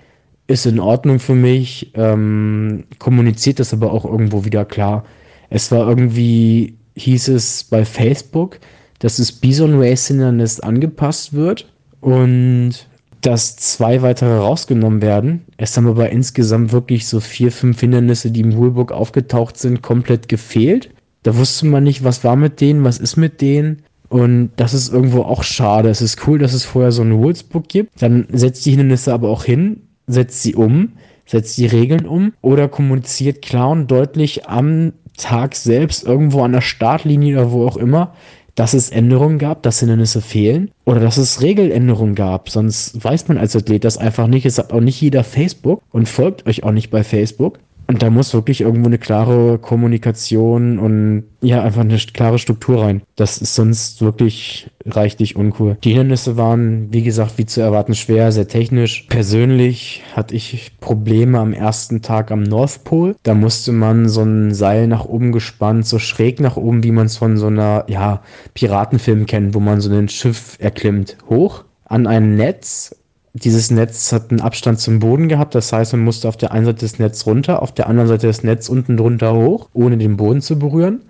ist 0.49 0.67
in 0.67 0.79
Ordnung 0.79 1.19
für 1.19 1.35
mich, 1.35 1.93
ähm, 1.95 2.85
kommuniziert 2.99 3.61
das 3.61 3.73
aber 3.73 3.91
auch 3.91 4.05
irgendwo 4.05 4.45
wieder 4.45 4.67
klar. 4.67 5.05
Es 5.49 5.73
war 5.73 5.89
irgendwie, 5.89 6.77
hieß 6.97 7.29
es 7.29 7.65
bei 7.65 7.87
Facebook, 7.87 8.59
dass 8.99 9.17
das 9.17 9.33
Bison 9.33 9.81
Race 9.81 10.09
Hindernis 10.09 10.61
angepasst 10.61 11.33
wird 11.33 11.73
und 12.03 12.87
dass 13.25 13.57
zwei 13.57 14.03
weitere 14.03 14.37
rausgenommen 14.37 15.01
werden. 15.01 15.47
Es 15.57 15.77
haben 15.77 15.89
aber 15.89 16.11
insgesamt 16.11 16.73
wirklich 16.73 17.07
so 17.07 17.21
vier, 17.21 17.51
fünf 17.51 17.81
Hindernisse, 17.81 18.31
die 18.31 18.43
im 18.43 18.53
Rulebook 18.53 18.93
aufgetaucht 18.93 19.57
sind, 19.57 19.81
komplett 19.81 20.29
gefehlt. 20.29 20.91
Da 21.23 21.35
wusste 21.35 21.65
man 21.65 21.85
nicht, 21.85 22.05
was 22.05 22.23
war 22.23 22.37
mit 22.37 22.61
denen, 22.61 22.85
was 22.85 22.99
ist 22.99 23.17
mit 23.17 23.41
denen. 23.41 23.83
Und 24.11 24.51
das 24.57 24.75
ist 24.75 24.93
irgendwo 24.93 25.23
auch 25.23 25.43
schade. 25.43 25.89
Es 25.89 26.03
ist 26.03 26.27
cool, 26.27 26.39
dass 26.39 26.53
es 26.53 26.67
vorher 26.67 26.93
so 26.93 27.01
ein 27.01 27.13
Rulesbook 27.13 27.67
gibt. 27.67 28.03
Dann 28.03 28.27
setzt 28.31 28.67
die 28.67 28.73
Hindernisse 28.73 29.15
aber 29.15 29.31
auch 29.31 29.45
hin, 29.45 29.81
setzt 30.07 30.43
sie 30.43 30.55
um, 30.55 30.93
setzt 31.25 31.57
die 31.57 31.67
Regeln 31.67 32.07
um 32.07 32.35
oder 32.43 32.69
kommuniziert 32.69 33.41
klar 33.41 33.71
und 33.71 33.91
deutlich 33.91 34.47
am 34.47 34.93
Tag 35.17 35.55
selbst 35.55 36.05
irgendwo 36.05 36.43
an 36.43 36.53
der 36.53 36.61
Startlinie 36.61 37.39
oder 37.39 37.53
wo 37.53 37.67
auch 37.67 37.79
immer, 37.79 38.13
dass 38.55 38.75
es 38.75 38.91
Änderungen 38.91 39.39
gab, 39.39 39.63
dass 39.63 39.81
Hindernisse 39.81 40.21
fehlen 40.21 40.71
oder 40.85 41.01
dass 41.01 41.17
es 41.17 41.43
Regeländerungen 41.43 42.15
gab. 42.15 42.51
Sonst 42.51 43.03
weiß 43.03 43.29
man 43.29 43.39
als 43.39 43.57
Athlet 43.57 43.85
das 43.85 43.99
einfach 43.99 44.27
nicht. 44.27 44.47
Es 44.47 44.59
hat 44.59 44.73
auch 44.73 44.81
nicht 44.81 45.01
jeder 45.01 45.25
Facebook 45.25 45.83
und 45.91 46.09
folgt 46.09 46.47
euch 46.47 46.63
auch 46.63 46.73
nicht 46.73 46.91
bei 46.91 47.03
Facebook. 47.03 47.59
Und 47.87 48.03
da 48.03 48.11
muss 48.11 48.33
wirklich 48.33 48.63
irgendwo 48.63 48.87
eine 48.87 48.99
klare 48.99 49.59
Kommunikation 49.59 50.79
und 50.79 51.25
ja, 51.43 51.63
einfach 51.63 51.83
eine 51.83 51.99
klare 51.99 52.39
Struktur 52.39 52.83
rein. 52.83 53.03
Das 53.17 53.39
ist 53.39 53.55
sonst 53.55 54.01
wirklich 54.01 54.71
reichlich 54.87 55.37
uncool. 55.37 55.77
Die 55.85 55.91
Hindernisse 55.91 56.37
waren, 56.37 56.93
wie 56.93 57.03
gesagt, 57.03 57.37
wie 57.37 57.47
zu 57.47 57.61
erwarten, 57.61 57.95
schwer, 57.95 58.33
sehr 58.33 58.49
technisch. 58.49 59.07
Persönlich 59.09 60.03
hatte 60.15 60.35
ich 60.35 60.73
Probleme 60.81 61.39
am 61.39 61.53
ersten 61.53 62.01
Tag 62.01 62.31
am 62.31 62.43
North. 62.43 62.81
Da 63.23 63.35
musste 63.35 63.73
man 63.73 64.09
so 64.09 64.23
ein 64.23 64.55
Seil 64.55 64.87
nach 64.87 65.05
oben 65.05 65.33
gespannt, 65.33 65.87
so 65.87 65.99
schräg 65.99 66.41
nach 66.41 66.57
oben, 66.57 66.83
wie 66.83 66.93
man 66.93 67.07
es 67.07 67.17
von 67.17 67.37
so 67.37 67.47
einer, 67.47 67.85
ja, 67.89 68.23
Piratenfilm 68.55 69.27
kennt, 69.27 69.55
wo 69.55 69.61
man 69.61 69.81
so 69.81 69.93
ein 69.93 70.09
Schiff 70.09 70.57
erklimmt, 70.61 71.17
hoch 71.29 71.65
an 71.85 72.07
ein 72.07 72.37
Netz 72.37 72.97
dieses 73.35 73.73
Netz 73.73 74.13
hat 74.13 74.31
einen 74.31 74.41
Abstand 74.41 74.79
zum 74.79 75.01
Boden 75.01 75.29
gehabt. 75.29 75.55
Das 75.55 75.73
heißt, 75.73 75.93
man 75.93 76.05
musste 76.05 76.29
auf 76.29 76.37
der 76.37 76.53
einen 76.53 76.67
Seite 76.67 76.81
des 76.81 77.01
Netzes 77.01 77.27
runter, 77.27 77.63
auf 77.63 77.73
der 77.73 77.89
anderen 77.89 78.09
Seite 78.09 78.29
des 78.29 78.45
Netzes 78.45 78.69
unten 78.69 78.97
drunter 78.97 79.35
hoch, 79.35 79.69
ohne 79.73 79.99
den 79.99 80.17
Boden 80.17 80.41
zu 80.41 80.59
berühren. 80.59 81.01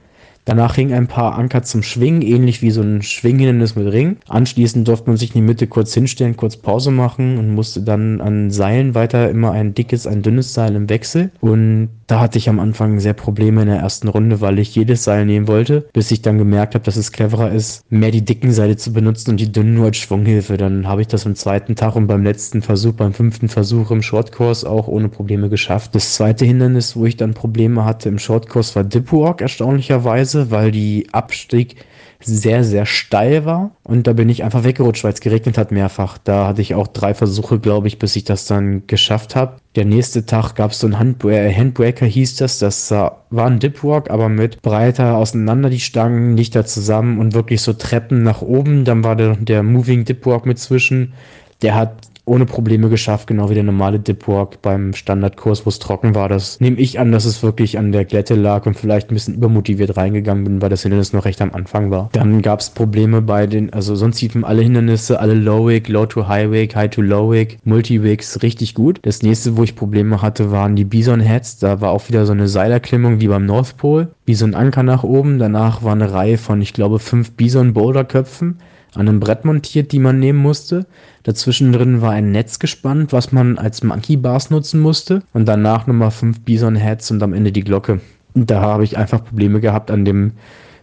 Danach 0.47 0.75
hingen 0.75 0.93
ein 0.93 1.07
paar 1.07 1.39
Anker 1.39 1.63
zum 1.63 1.83
Schwingen, 1.83 2.21
ähnlich 2.21 2.61
wie 2.61 2.71
so 2.71 2.83
ein 2.83 3.03
Schwinghindernis 3.03 3.77
mit 3.77 3.91
Ring. 3.91 4.19
Anschließend 4.29 4.87
durfte 4.87 5.09
man 5.09 5.17
sich 5.17 5.31
in 5.31 5.41
die 5.41 5.47
Mitte 5.47 5.67
kurz 5.67 5.95
hinstellen, 5.95 6.37
kurz 6.37 6.59
Pause 6.59 6.91
machen 6.91 7.39
und 7.39 7.55
musste 7.55 7.81
dann 7.81 8.21
an 8.21 8.51
Seilen 8.51 8.95
weiter 8.95 9.31
immer 9.31 9.53
ein 9.53 9.73
dickes, 9.73 10.07
ein 10.07 10.21
dünnes 10.21 10.53
Seil 10.53 10.77
im 10.77 10.91
Wechsel. 10.91 11.31
Und 11.41 11.89
da 12.07 12.21
hatte 12.21 12.39
ich 12.39 12.49
am 12.49 12.61
Anfang 12.61 13.01
sehr 13.01 13.15
Probleme 13.15 13.63
in 13.63 13.69
der 13.69 13.79
ersten 13.79 14.09
Runde, 14.09 14.41
weil 14.41 14.59
ich 14.59 14.75
jedes 14.75 15.05
Seil 15.05 15.27
nehmen 15.27 15.49
wollte, 15.49 15.89
bis 15.93 16.11
ich 16.11 16.23
dann 16.23 16.39
gemerkt 16.39 16.75
habe, 16.75 16.85
dass 16.85 16.97
es 16.97 17.13
cleverer 17.13 17.53
ist, 17.53 17.91
mehr 17.91 18.11
die 18.11 18.25
dicken 18.25 18.53
Seile 18.53 18.77
zu 18.77 18.93
benutzen 18.93 19.31
und 19.31 19.41
die 19.41 19.53
dünnen 19.53 19.75
nur 19.75 19.87
als 19.87 19.97
Schwunghilfe. 19.97 20.57
Dann 20.57 20.87
habe 20.87 21.03
ich 21.03 21.09
das 21.09 21.27
am 21.27 21.35
zweiten 21.35 21.77
Tag 21.77 21.97
und 21.97 22.07
beim 22.07 22.23
letzten 22.23 22.63
Versuch, 22.63 22.95
beim 22.95 23.13
fünften 23.13 23.49
Versuch 23.49 23.91
im 23.91 24.03
Shortkurs 24.03 24.65
auch 24.65 24.89
ohne 24.89 25.09
Probleme 25.09 25.49
geschafft. 25.49 25.95
Das 25.95 26.15
zweite 26.15 26.45
Hindernis, 26.45 26.97
wo 26.97 27.07
ich 27.07 27.17
dann 27.17 27.35
Probleme 27.35 27.85
hatte 27.85 28.09
im 28.09 28.19
Shortkurs, 28.19 28.77
war 28.77 28.85
Dipwalk 28.85 29.41
erstaunlicherweise 29.41 30.45
weil 30.51 30.71
die 30.71 31.09
Abstieg 31.13 31.77
sehr, 32.21 32.65
sehr 32.65 32.87
steil 32.87 33.45
war. 33.45 33.73
Und 33.83 34.07
da 34.07 34.13
bin 34.13 34.29
ich 34.29 34.45
einfach 34.45 34.65
weggerutscht, 34.65 35.05
weil 35.05 35.13
es 35.13 35.21
geregnet 35.21 35.59
hat 35.59 35.73
mehrfach. 35.73 36.17
Da 36.17 36.47
hatte 36.47 36.63
ich 36.63 36.75
auch 36.75 36.87
drei 36.87 37.13
Versuche, 37.13 37.59
glaube 37.59 37.89
ich, 37.89 37.99
bis 37.99 38.17
ich 38.17 38.25
das 38.25 38.47
dann 38.47 38.87
geschafft 38.87 39.37
habe. 39.37 39.57
Der 39.77 39.85
nächste 39.85 40.25
Tag 40.25 40.55
gab 40.55 40.71
es 40.71 40.79
so 40.79 40.87
einen 40.87 40.99
Handbra 40.99 41.33
äh, 41.33 41.53
Handbreaker, 41.53 42.07
hieß 42.07 42.37
das. 42.37 42.61
Das 42.61 42.91
war 42.91 43.25
ein 43.31 43.59
Dipwalk, 43.59 44.09
aber 44.11 44.29
mit 44.29 44.63
breiter 44.63 45.17
auseinander 45.17 45.69
die 45.69 45.81
Stangen, 45.81 46.35
nicht 46.35 46.55
da 46.55 46.65
zusammen 46.65 47.19
und 47.19 47.35
wirklich 47.35 47.61
so 47.61 47.73
Treppen 47.73 48.23
nach 48.23 48.41
oben. 48.41 48.85
Dann 48.85 49.03
war 49.03 49.17
der, 49.17 49.37
der 49.37 49.63
Moving 49.65 50.05
Dipwalk 50.05 50.47
mit 50.47 50.59
zwischen. 50.59 51.15
Der 51.63 51.75
hat 51.75 51.97
ohne 52.27 52.47
Probleme 52.47 52.89
geschafft, 52.89 53.27
genau 53.27 53.51
wie 53.51 53.55
der 53.55 53.63
normale 53.63 54.01
Dipwalk 54.01 54.63
beim 54.63 54.95
Standardkurs, 54.95 55.67
wo 55.67 55.69
es 55.69 55.79
trocken 55.79 56.15
war. 56.15 56.29
Das 56.29 56.59
nehme 56.59 56.79
ich 56.79 56.99
an, 56.99 57.13
dass 57.13 57.27
es 57.27 57.43
wirklich 57.43 57.79
an 57.79 57.93
der 57.93 58.05
Glätte 58.07 58.35
lag 58.35 58.65
und 58.67 58.79
vielleicht 58.79 59.11
ein 59.11 59.15
bisschen 59.15 59.35
übermotiviert 59.35 59.97
reingegangen 59.97 60.45
bin, 60.45 60.63
weil 60.63 60.71
das 60.71 60.83
Hindernis 60.83 61.13
noch 61.13 61.27
recht 61.27 61.43
am 61.43 61.53
Anfang 61.53 61.91
war. 61.91 62.09
Dann 62.13 62.41
gab 62.41 62.61
es 62.61 62.71
Probleme 62.71 63.21
bei 63.21 63.47
den, 63.47 63.73
also 63.73 63.95
sonst 63.95 64.23
liefen 64.23 64.45
alle 64.45 64.63
Hindernisse, 64.63 65.21
alle 65.21 65.35
Low-Wig, 65.35 65.89
Low-to-High-Wig, 65.89 66.75
High-to-Low-Wig, 66.75 67.59
Multi-Wigs 67.65 68.43
richtig 68.43 68.75
gut. 68.75 69.01
Das 69.03 69.23
nächste, 69.23 69.59
wo 69.59 69.63
ich 69.63 69.77
Probleme 69.77 70.23
hatte, 70.23 70.51
waren 70.51 70.77
die 70.77 70.85
Bison-Heads. 70.85 71.59
Da 71.59 71.83
war 71.83 71.91
auch 71.91 72.09
wieder 72.09 72.25
so 72.25 72.33
eine 72.33 72.49
Seilerklimmung 72.49 73.21
wie 73.21 73.29
beim 73.29 73.45
North 73.45 73.77
Pole, 73.77 74.09
wie 74.25 74.35
so 74.35 74.47
ein 74.47 74.55
Anker 74.55 74.83
nach 74.83 75.05
oben. 75.05 75.39
Danach 75.39 75.83
war 75.83 75.93
eine 75.93 76.13
Reihe 76.13 76.39
von, 76.39 76.63
ich 76.63 76.73
glaube, 76.73 76.99
fünf 76.99 77.33
Bison-Boulder-Köpfen 77.33 78.59
an 78.95 79.09
einem 79.09 79.21
Brett 79.21 79.45
montiert, 79.45 79.93
die 79.93 79.99
man 79.99 80.19
nehmen 80.19 80.39
musste. 80.39 80.87
Dazwischen 81.23 81.73
drin 81.73 82.01
war 82.01 82.13
ein 82.13 82.33
Netz 82.33 82.59
gespannt, 82.59 83.13
was 83.13 83.33
man 83.33 83.59
als 83.59 83.83
Monkey 83.83 84.17
Bars 84.17 84.51
nutzen 84.51 84.81
musste. 84.81 85.23
Und 85.33 85.47
danach 85.47 85.87
nochmal 85.87 86.11
fünf 86.11 86.41
Bison 86.41 86.77
Heads 86.77 87.11
und 87.11 87.23
am 87.23 87.33
Ende 87.33 87.53
die 87.53 87.65
Glocke. 87.65 88.01
Und 88.35 88.51
da 88.51 88.61
habe 88.61 88.85
ich 88.85 88.97
einfach 88.97 89.25
Probleme 89.25 89.61
gehabt, 89.61 89.91
an 89.91 90.05
dem 90.05 90.33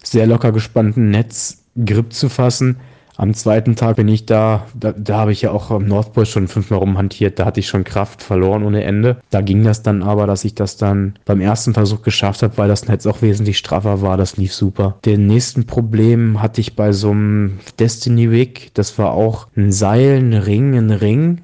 sehr 0.04 0.28
locker 0.28 0.52
gespannten 0.52 1.10
Netz 1.12 1.64
Grip 1.86 2.12
zu 2.12 2.28
fassen 2.28 2.78
am 3.22 3.36
zweiten 3.36 3.76
Tag 3.76 3.98
bin 3.98 4.08
ich 4.08 4.26
da, 4.26 4.66
da, 4.74 4.94
da 4.94 5.18
habe 5.20 5.32
ich 5.32 5.44
ja 5.44 5.52
auch 5.52 5.70
am 5.70 5.86
Northpol 5.86 6.26
schon 6.26 6.48
fünfmal 6.48 6.80
rumhantiert, 6.80 7.38
da 7.38 7.46
hatte 7.46 7.60
ich 7.60 7.68
schon 7.68 7.84
Kraft 7.84 8.24
verloren 8.24 8.64
ohne 8.64 8.84
Ende. 8.84 9.18
Da 9.30 9.42
ging 9.42 9.64
das 9.64 9.84
dann 9.84 10.02
aber, 10.02 10.26
dass 10.26 10.44
ich 10.44 10.56
das 10.56 10.76
dann 10.76 11.14
beim 11.24 11.40
ersten 11.40 11.76
Versuch 11.76 12.02
geschafft 12.02 12.42
habe, 12.42 12.58
weil 12.58 12.68
das 12.68 12.88
Netz 12.88 13.06
auch 13.06 13.22
wesentlich 13.22 13.60
straffer 13.60 14.02
war, 14.02 14.18
das 14.18 14.38
lief 14.38 14.56
super. 14.56 14.98
Den 15.06 15.28
nächsten 15.28 15.68
Problem 15.68 16.42
hatte 16.42 16.62
ich 16.62 16.76
bei 16.76 16.94
so 16.94 17.12
einem 17.12 17.60
Destiny 17.78 18.32
Wig, 18.32 18.72
das 18.74 18.98
war 18.98 19.12
auch 19.12 19.50
ein 19.56 19.72
Seil, 19.72 20.18
ein 20.18 20.34
Ring, 20.34 20.76
ein 20.76 20.90
Ring, 20.90 21.42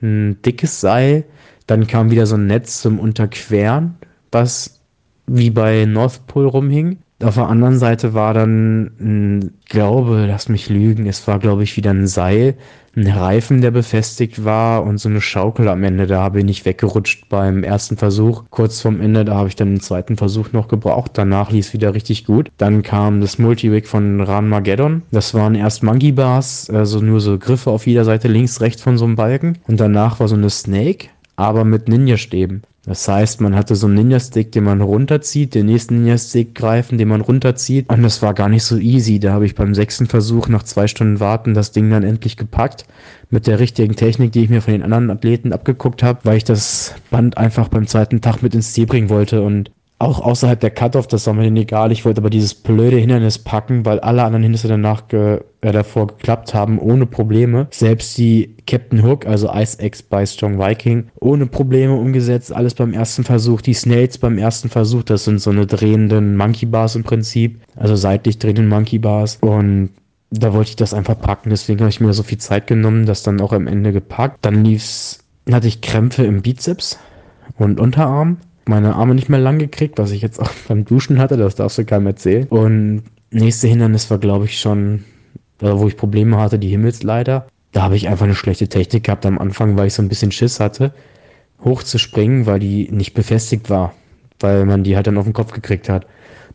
ein 0.00 0.40
dickes 0.40 0.80
Seil, 0.80 1.24
dann 1.66 1.86
kam 1.86 2.10
wieder 2.10 2.24
so 2.24 2.36
ein 2.36 2.46
Netz 2.46 2.80
zum 2.80 2.98
Unterqueren, 2.98 3.96
was 4.32 4.80
wie 5.26 5.50
bei 5.50 5.84
North 5.84 6.26
Pole 6.26 6.46
rumhing. 6.46 7.00
Auf 7.22 7.34
der 7.34 7.48
anderen 7.48 7.78
Seite 7.78 8.14
war 8.14 8.32
dann, 8.32 9.52
glaube, 9.68 10.24
lass 10.26 10.48
mich 10.48 10.70
lügen, 10.70 11.06
es 11.06 11.26
war, 11.28 11.38
glaube 11.38 11.62
ich, 11.62 11.76
wieder 11.76 11.90
ein 11.90 12.06
Seil, 12.06 12.56
ein 12.96 13.06
Reifen, 13.06 13.60
der 13.60 13.70
befestigt 13.70 14.44
war 14.44 14.84
und 14.84 14.98
so 14.98 15.08
eine 15.08 15.20
Schaukel 15.20 15.68
am 15.68 15.84
Ende. 15.84 16.06
Da 16.06 16.30
bin 16.30 16.48
ich 16.48 16.64
weggerutscht 16.64 17.28
beim 17.28 17.62
ersten 17.62 17.96
Versuch. 17.96 18.44
Kurz 18.50 18.80
vorm 18.80 19.00
Ende, 19.00 19.24
da 19.24 19.36
habe 19.36 19.48
ich 19.48 19.56
dann 19.56 19.68
den 19.68 19.80
zweiten 19.80 20.16
Versuch 20.16 20.52
noch 20.52 20.66
gebraucht. 20.66 21.12
Danach 21.14 21.50
lief 21.50 21.66
es 21.66 21.72
wieder 21.72 21.94
richtig 21.94 22.24
gut. 22.24 22.50
Dann 22.56 22.82
kam 22.82 23.20
das 23.20 23.38
Multi-Rig 23.38 23.86
von 23.86 24.20
Ranmageddon. 24.20 25.02
Das 25.10 25.34
waren 25.34 25.54
erst 25.54 25.82
Monkey 25.82 26.12
Bars, 26.12 26.68
also 26.70 27.00
nur 27.00 27.20
so 27.20 27.38
Griffe 27.38 27.70
auf 27.70 27.86
jeder 27.86 28.04
Seite, 28.04 28.28
links, 28.28 28.60
rechts 28.60 28.82
von 28.82 28.98
so 28.98 29.04
einem 29.04 29.16
Balken. 29.16 29.58
Und 29.68 29.78
danach 29.78 30.20
war 30.20 30.26
so 30.26 30.36
eine 30.36 30.50
Snake, 30.50 31.08
aber 31.36 31.64
mit 31.64 31.88
Ninja-Stäben. 31.88 32.62
Das 32.86 33.06
heißt, 33.06 33.42
man 33.42 33.54
hatte 33.54 33.76
so 33.76 33.86
einen 33.86 33.96
Ninja-Stick, 33.96 34.52
den 34.52 34.64
man 34.64 34.80
runterzieht, 34.80 35.54
den 35.54 35.66
nächsten 35.66 35.98
Ninja-Stick 35.98 36.54
greifen, 36.54 36.96
den 36.96 37.08
man 37.08 37.20
runterzieht. 37.20 37.90
Und 37.90 38.02
das 38.02 38.22
war 38.22 38.32
gar 38.32 38.48
nicht 38.48 38.64
so 38.64 38.78
easy. 38.78 39.20
Da 39.20 39.32
habe 39.32 39.44
ich 39.44 39.54
beim 39.54 39.74
sechsten 39.74 40.06
Versuch 40.06 40.48
nach 40.48 40.62
zwei 40.62 40.86
Stunden 40.86 41.20
Warten 41.20 41.52
das 41.52 41.72
Ding 41.72 41.90
dann 41.90 42.04
endlich 42.04 42.38
gepackt. 42.38 42.86
Mit 43.28 43.46
der 43.46 43.60
richtigen 43.60 43.96
Technik, 43.96 44.32
die 44.32 44.44
ich 44.44 44.50
mir 44.50 44.62
von 44.62 44.72
den 44.72 44.82
anderen 44.82 45.10
Athleten 45.10 45.52
abgeguckt 45.52 46.02
habe, 46.02 46.20
weil 46.24 46.38
ich 46.38 46.44
das 46.44 46.94
Band 47.10 47.36
einfach 47.36 47.68
beim 47.68 47.86
zweiten 47.86 48.22
Tag 48.22 48.42
mit 48.42 48.54
ins 48.54 48.72
Ziel 48.72 48.86
bringen 48.86 49.10
wollte. 49.10 49.42
Und 49.42 49.70
auch 50.00 50.20
außerhalb 50.20 50.58
der 50.58 50.70
Cut-Off, 50.70 51.06
das 51.08 51.26
war 51.26 51.34
mir 51.34 51.42
denn 51.42 51.56
egal. 51.58 51.92
Ich 51.92 52.06
wollte 52.06 52.22
aber 52.22 52.30
dieses 52.30 52.54
blöde 52.54 52.96
Hindernis 52.96 53.38
packen, 53.38 53.84
weil 53.84 54.00
alle 54.00 54.24
anderen 54.24 54.42
Hindernisse 54.42 54.68
danach 54.68 55.08
ge 55.08 55.42
äh, 55.60 55.72
davor 55.72 56.06
geklappt 56.06 56.54
haben, 56.54 56.78
ohne 56.78 57.04
Probleme. 57.04 57.68
Selbst 57.70 58.16
die 58.16 58.56
Captain 58.66 59.04
Hook, 59.04 59.26
also 59.26 59.52
Ice 59.52 59.76
X 59.78 60.02
bei 60.02 60.24
Strong 60.24 60.58
Viking, 60.58 61.10
ohne 61.20 61.44
Probleme 61.44 61.94
umgesetzt. 61.94 62.50
Alles 62.50 62.72
beim 62.72 62.94
ersten 62.94 63.24
Versuch. 63.24 63.60
Die 63.60 63.74
Snails 63.74 64.16
beim 64.16 64.38
ersten 64.38 64.70
Versuch, 64.70 65.02
das 65.02 65.24
sind 65.24 65.38
so 65.38 65.50
eine 65.50 65.66
drehenden 65.66 66.34
Monkey 66.34 66.64
Bars 66.64 66.96
im 66.96 67.04
Prinzip. 67.04 67.60
Also 67.76 67.94
seitlich 67.94 68.38
drehenden 68.38 68.68
Monkey 68.68 68.98
Bars. 68.98 69.36
Und 69.42 69.90
da 70.30 70.54
wollte 70.54 70.70
ich 70.70 70.76
das 70.76 70.94
einfach 70.94 71.20
packen. 71.20 71.50
Deswegen 71.50 71.80
habe 71.80 71.90
ich 71.90 72.00
mir 72.00 72.14
so 72.14 72.22
viel 72.22 72.38
Zeit 72.38 72.66
genommen, 72.66 73.04
das 73.04 73.22
dann 73.22 73.38
auch 73.42 73.52
am 73.52 73.66
Ende 73.66 73.92
gepackt. 73.92 74.38
Dann 74.40 74.64
lief's, 74.64 75.18
hatte 75.52 75.68
ich 75.68 75.82
Krämpfe 75.82 76.24
im 76.24 76.40
Bizeps 76.40 76.98
und 77.58 77.78
Unterarm 77.78 78.38
meine 78.70 78.94
Arme 78.94 79.14
nicht 79.14 79.28
mehr 79.28 79.40
lang 79.40 79.58
gekriegt, 79.58 79.98
was 79.98 80.12
ich 80.12 80.22
jetzt 80.22 80.40
auch 80.40 80.50
beim 80.68 80.86
Duschen 80.86 81.18
hatte, 81.18 81.36
das 81.36 81.56
darfst 81.56 81.76
du 81.76 81.84
keinem 81.84 82.06
erzählen. 82.06 82.46
Und 82.48 83.02
nächste 83.30 83.68
Hindernis 83.68 84.10
war, 84.10 84.18
glaube 84.18 84.46
ich, 84.46 84.58
schon, 84.58 85.04
wo 85.58 85.86
ich 85.86 85.96
Probleme 85.98 86.38
hatte, 86.38 86.58
die 86.58 86.68
Himmelsleiter. 86.68 87.46
Da 87.72 87.82
habe 87.82 87.96
ich 87.96 88.08
einfach 88.08 88.24
eine 88.24 88.34
schlechte 88.34 88.68
Technik 88.68 89.04
gehabt 89.04 89.26
am 89.26 89.38
Anfang, 89.38 89.76
weil 89.76 89.88
ich 89.88 89.94
so 89.94 90.02
ein 90.02 90.08
bisschen 90.08 90.32
Schiss 90.32 90.58
hatte, 90.58 90.92
hochzuspringen, 91.62 92.46
weil 92.46 92.58
die 92.58 92.90
nicht 92.90 93.14
befestigt 93.14 93.68
war, 93.70 93.92
weil 94.40 94.64
man 94.64 94.82
die 94.82 94.96
halt 94.96 95.06
dann 95.06 95.18
auf 95.18 95.24
den 95.24 95.34
Kopf 95.34 95.52
gekriegt 95.52 95.88
hat. 95.88 96.06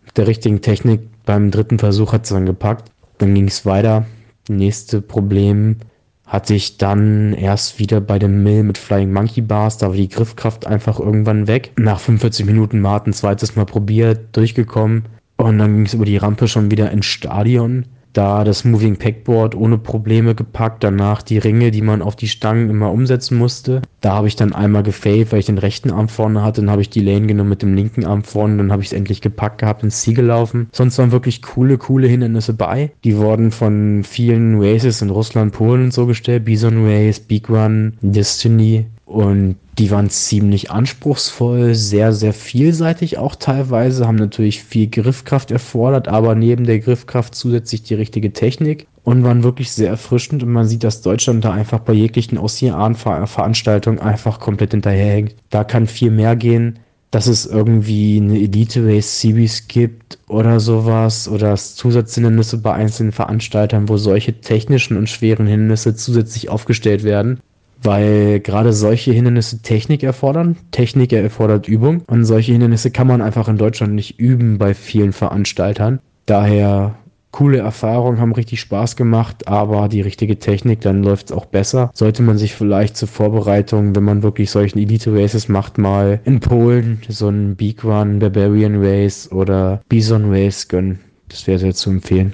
Mit 0.04 0.18
der 0.18 0.28
richtigen 0.28 0.62
Technik 0.62 1.02
beim 1.26 1.52
dritten 1.52 1.80
Versuch 1.80 2.12
hat 2.14 2.24
es 2.24 2.30
dann 2.30 2.46
gepackt. 2.46 2.92
Dann 3.18 3.34
ging 3.34 3.48
es 3.48 3.66
weiter. 3.66 4.06
Nächste 4.50 5.02
Problem 5.02 5.78
hatte 6.26 6.56
ich 6.56 6.78
dann 6.78 7.34
erst 7.34 7.80
wieder 7.80 8.02
bei 8.02 8.18
dem 8.20 8.44
Mill 8.44 8.64
mit 8.64 8.78
Flying 8.78 9.14
Monkey 9.14 9.42
Bars, 9.42 9.78
da 9.78 9.88
war 9.88 9.96
die 9.96 10.10
Griffkraft 10.10 10.66
einfach 10.66 11.00
irgendwann 11.00 11.48
weg. 11.48 11.72
Nach 11.78 12.00
45 12.00 12.46
Minuten 12.46 12.82
Warten 12.84 13.14
zweites 13.14 13.56
Mal 13.56 13.66
probiert, 13.66 14.36
durchgekommen 14.36 15.06
und 15.38 15.60
dann 15.60 15.76
ging 15.76 15.86
es 15.86 15.94
über 15.94 16.06
die 16.06 16.18
Rampe 16.18 16.48
schon 16.48 16.72
wieder 16.72 16.92
ins 16.92 17.06
Stadion. 17.06 17.86
Da 18.16 18.44
das 18.44 18.64
Moving 18.64 18.96
Packboard 18.96 19.56
ohne 19.56 19.78
Probleme 19.78 20.36
gepackt, 20.36 20.84
danach 20.84 21.22
die 21.22 21.38
Ringe, 21.38 21.72
die 21.72 21.82
man 21.82 22.02
auf 22.02 22.16
die 22.16 22.28
Stangen 22.28 22.70
immer 22.70 22.92
umsetzen 22.92 23.38
musste. 23.38 23.82
Da 24.02 24.14
habe 24.14 24.28
ich 24.28 24.36
dann 24.36 24.54
einmal 24.54 24.84
gefailt, 24.84 25.32
weil 25.32 25.40
ich 25.40 25.46
den 25.48 25.58
rechten 25.58 25.92
Arm 25.92 26.08
vorne 26.08 26.42
hatte, 26.42 26.62
dann 26.62 26.72
habe 26.72 26.82
ich 26.82 26.90
die 26.90 27.02
Lane 27.02 27.28
genommen 27.28 27.50
mit 27.50 27.62
dem 27.62 27.76
linken 27.76 28.06
Arm 28.06 28.24
vorne, 28.24 28.58
dann 28.58 28.72
habe 28.72 28.82
ich 28.82 28.90
es 28.90 28.94
endlich 28.94 29.22
gepackt 29.22 29.60
gehabt, 29.60 29.84
ins 29.84 30.02
Ziel 30.02 30.14
gelaufen. 30.14 30.70
Sonst 30.72 30.98
waren 30.98 31.12
wirklich 31.12 31.42
coole, 31.42 31.78
coole 31.78 32.08
Hindernisse 32.08 32.54
bei. 32.54 32.92
Die 33.04 33.18
wurden 33.18 33.52
von 33.52 34.04
vielen 34.04 34.62
Races 34.62 35.02
in 35.02 35.10
Russland, 35.10 35.54
Polen 35.54 35.86
und 35.86 35.94
so 35.94 36.06
gestellt, 36.06 36.46
Bison 36.46 36.86
Race, 36.86 37.20
Big 37.20 37.50
Run, 37.50 37.98
Destiny 38.02 38.86
und 39.06 39.58
die 39.78 39.92
waren 39.92 40.10
ziemlich 40.10 40.72
anspruchsvoll, 40.72 41.76
sehr, 41.76 42.12
sehr 42.12 42.34
vielseitig 42.34 43.18
auch 43.18 43.36
teilweise, 43.36 44.08
haben 44.08 44.16
natürlich 44.16 44.64
viel 44.64 44.88
Griffkraft 44.90 45.52
erfordert, 45.52 46.08
aber 46.08 46.34
neben 46.34 46.66
der 46.66 46.80
Griffkraft 46.80 47.36
zusätzlich 47.36 47.84
die 47.84 47.94
richtige 47.94 48.34
Technik 48.34 48.88
und 49.04 49.24
waren 49.24 49.44
wirklich 49.44 49.72
sehr 49.72 49.90
erfrischend 49.90 50.42
und 50.42 50.52
man 50.52 50.66
sieht, 50.66 50.84
dass 50.84 51.04
Deutschland 51.04 51.46
da 51.46 51.52
einfach 51.52 51.80
bei 51.80 51.94
jeglichen 51.94 52.40
Ozean-Veranstaltungen 52.40 54.00
einfach 54.00 54.40
komplett 54.40 54.72
hinterherhängt. 54.72 55.36
Da 55.52 55.64
kann 55.64 55.86
viel 55.86 56.10
mehr 56.10 56.36
gehen, 56.36 56.80
dass 57.12 57.28
es 57.28 57.46
irgendwie 57.46 58.18
eine 58.20 58.40
Elite 58.40 58.84
Race 58.86 59.22
Series 59.22 59.68
gibt 59.68 60.18
oder 60.28 60.60
sowas 60.60 61.30
oder 61.30 61.56
Zusatzhindernisse 61.56 62.58
bei 62.58 62.74
einzelnen 62.74 63.12
Veranstaltern, 63.12 63.88
wo 63.88 63.98
solche 63.98 64.42
technischen 64.42 64.98
und 64.98 65.10
schweren 65.10 65.46
Hindernisse 65.46 65.96
zusätzlich 65.96 66.50
aufgestellt 66.50 67.04
werden 67.04 67.40
weil 67.86 68.40
gerade 68.40 68.74
solche 68.74 69.12
Hindernisse 69.12 69.62
Technik 69.62 70.04
erfordern. 70.04 70.58
Technik 70.72 71.14
erfordert 71.14 71.68
Übung 71.68 72.02
und 72.08 72.26
solche 72.26 72.52
Hindernisse 72.52 72.92
kann 72.92 73.08
man 73.08 73.22
einfach 73.22 73.48
in 73.48 73.58
Deutschland 73.58 73.94
nicht 73.94 74.20
üben 74.20 74.58
bei 74.58 74.74
vielen 74.74 75.14
Veranstaltern. 75.14 76.00
Daher 76.26 76.96
coole 77.36 77.58
Erfahrungen, 77.58 78.22
haben 78.22 78.32
richtig 78.32 78.62
Spaß 78.62 78.96
gemacht, 78.96 79.50
aber 79.50 79.90
die 79.90 80.00
richtige 80.00 80.40
Technik, 80.40 80.80
dann 80.80 81.04
läuft 81.04 81.26
es 81.26 81.32
auch 81.36 81.46
besser. 81.46 81.92
Sollte 81.94 82.24
man 82.24 82.38
sich 82.38 82.56
vielleicht 82.56 82.96
zur 82.96 83.10
Vorbereitung, 83.10 83.94
wenn 83.94 84.06
man 84.06 84.24
wirklich 84.24 84.50
solchen 84.50 84.80
Elite 84.80 85.14
Races 85.14 85.50
macht, 85.50 85.78
mal 85.78 86.22
in 86.24 86.40
Polen 86.40 87.02
so 87.10 87.28
einen 87.28 87.58
Beak 87.58 87.84
Run, 87.84 88.20
Barbarian 88.20 88.82
Race 88.82 89.30
oder 89.34 89.82
Bison 89.90 90.34
Race 90.34 90.70
gönnen. 90.70 91.02
Das 91.28 91.46
wäre 91.46 91.60
sehr 91.60 91.74
zu 91.74 91.90
empfehlen. 91.90 92.34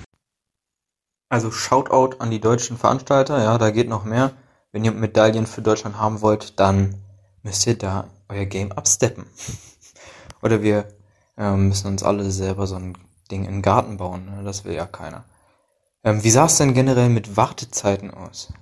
Also 1.30 1.50
Shoutout 1.50 2.18
an 2.20 2.30
die 2.30 2.40
deutschen 2.40 2.78
Veranstalter, 2.78 3.42
ja, 3.42 3.58
da 3.58 3.72
geht 3.72 3.90
noch 3.90 4.06
mehr 4.06 4.34
wenn 4.72 4.86
ihr 4.86 4.92
Medaillen 4.92 5.46
für 5.46 5.62
Deutschland 5.62 5.98
haben 5.98 6.22
wollt, 6.22 6.60
dann 6.60 6.96
müsst 7.44 7.68
ihr 7.68 7.78
da 7.78 8.10
euer 8.30 8.46
Game 8.46 8.72
absteppen. 8.72 9.26
Oder 10.42 10.62
wir 10.62 10.86
äh, 11.38 11.56
müssen 11.56 11.88
uns 11.88 12.04
alle 12.04 12.30
selber 12.32 12.68
so 12.68 12.76
ein 12.76 12.98
Ding 13.30 13.46
in 13.46 13.56
den 13.56 13.62
Garten 13.62 13.98
bauen. 13.98 14.26
Ne? 14.26 14.44
Das 14.44 14.66
will 14.66 14.74
ja 14.74 14.86
keiner. 14.86 15.26
Ähm, 16.04 16.24
wie 16.24 16.30
sah 16.30 16.46
es 16.46 16.58
denn 16.58 16.74
generell 16.74 17.10
mit 17.10 17.38
Wartezeiten 17.38 18.12
aus? 18.12 18.54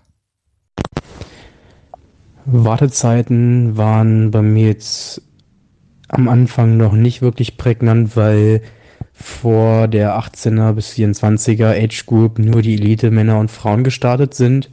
Wartezeiten 2.46 3.78
waren 3.78 4.32
bei 4.32 4.42
mir 4.42 4.68
jetzt 4.68 5.22
am 6.08 6.28
Anfang 6.28 6.78
noch 6.78 6.94
nicht 6.94 7.22
wirklich 7.22 7.58
prägnant, 7.58 8.16
weil 8.16 8.64
vor 9.14 9.88
der 9.88 10.18
18er 10.18 10.74
bis 10.74 10.92
24er 10.92 11.84
Age 11.84 12.06
Group 12.06 12.40
nur 12.40 12.62
die 12.62 12.76
Elite 12.76 13.12
Männer 13.12 13.40
und 13.40 13.52
Frauen 13.52 13.84
gestartet 13.84 14.34
sind. 14.34 14.70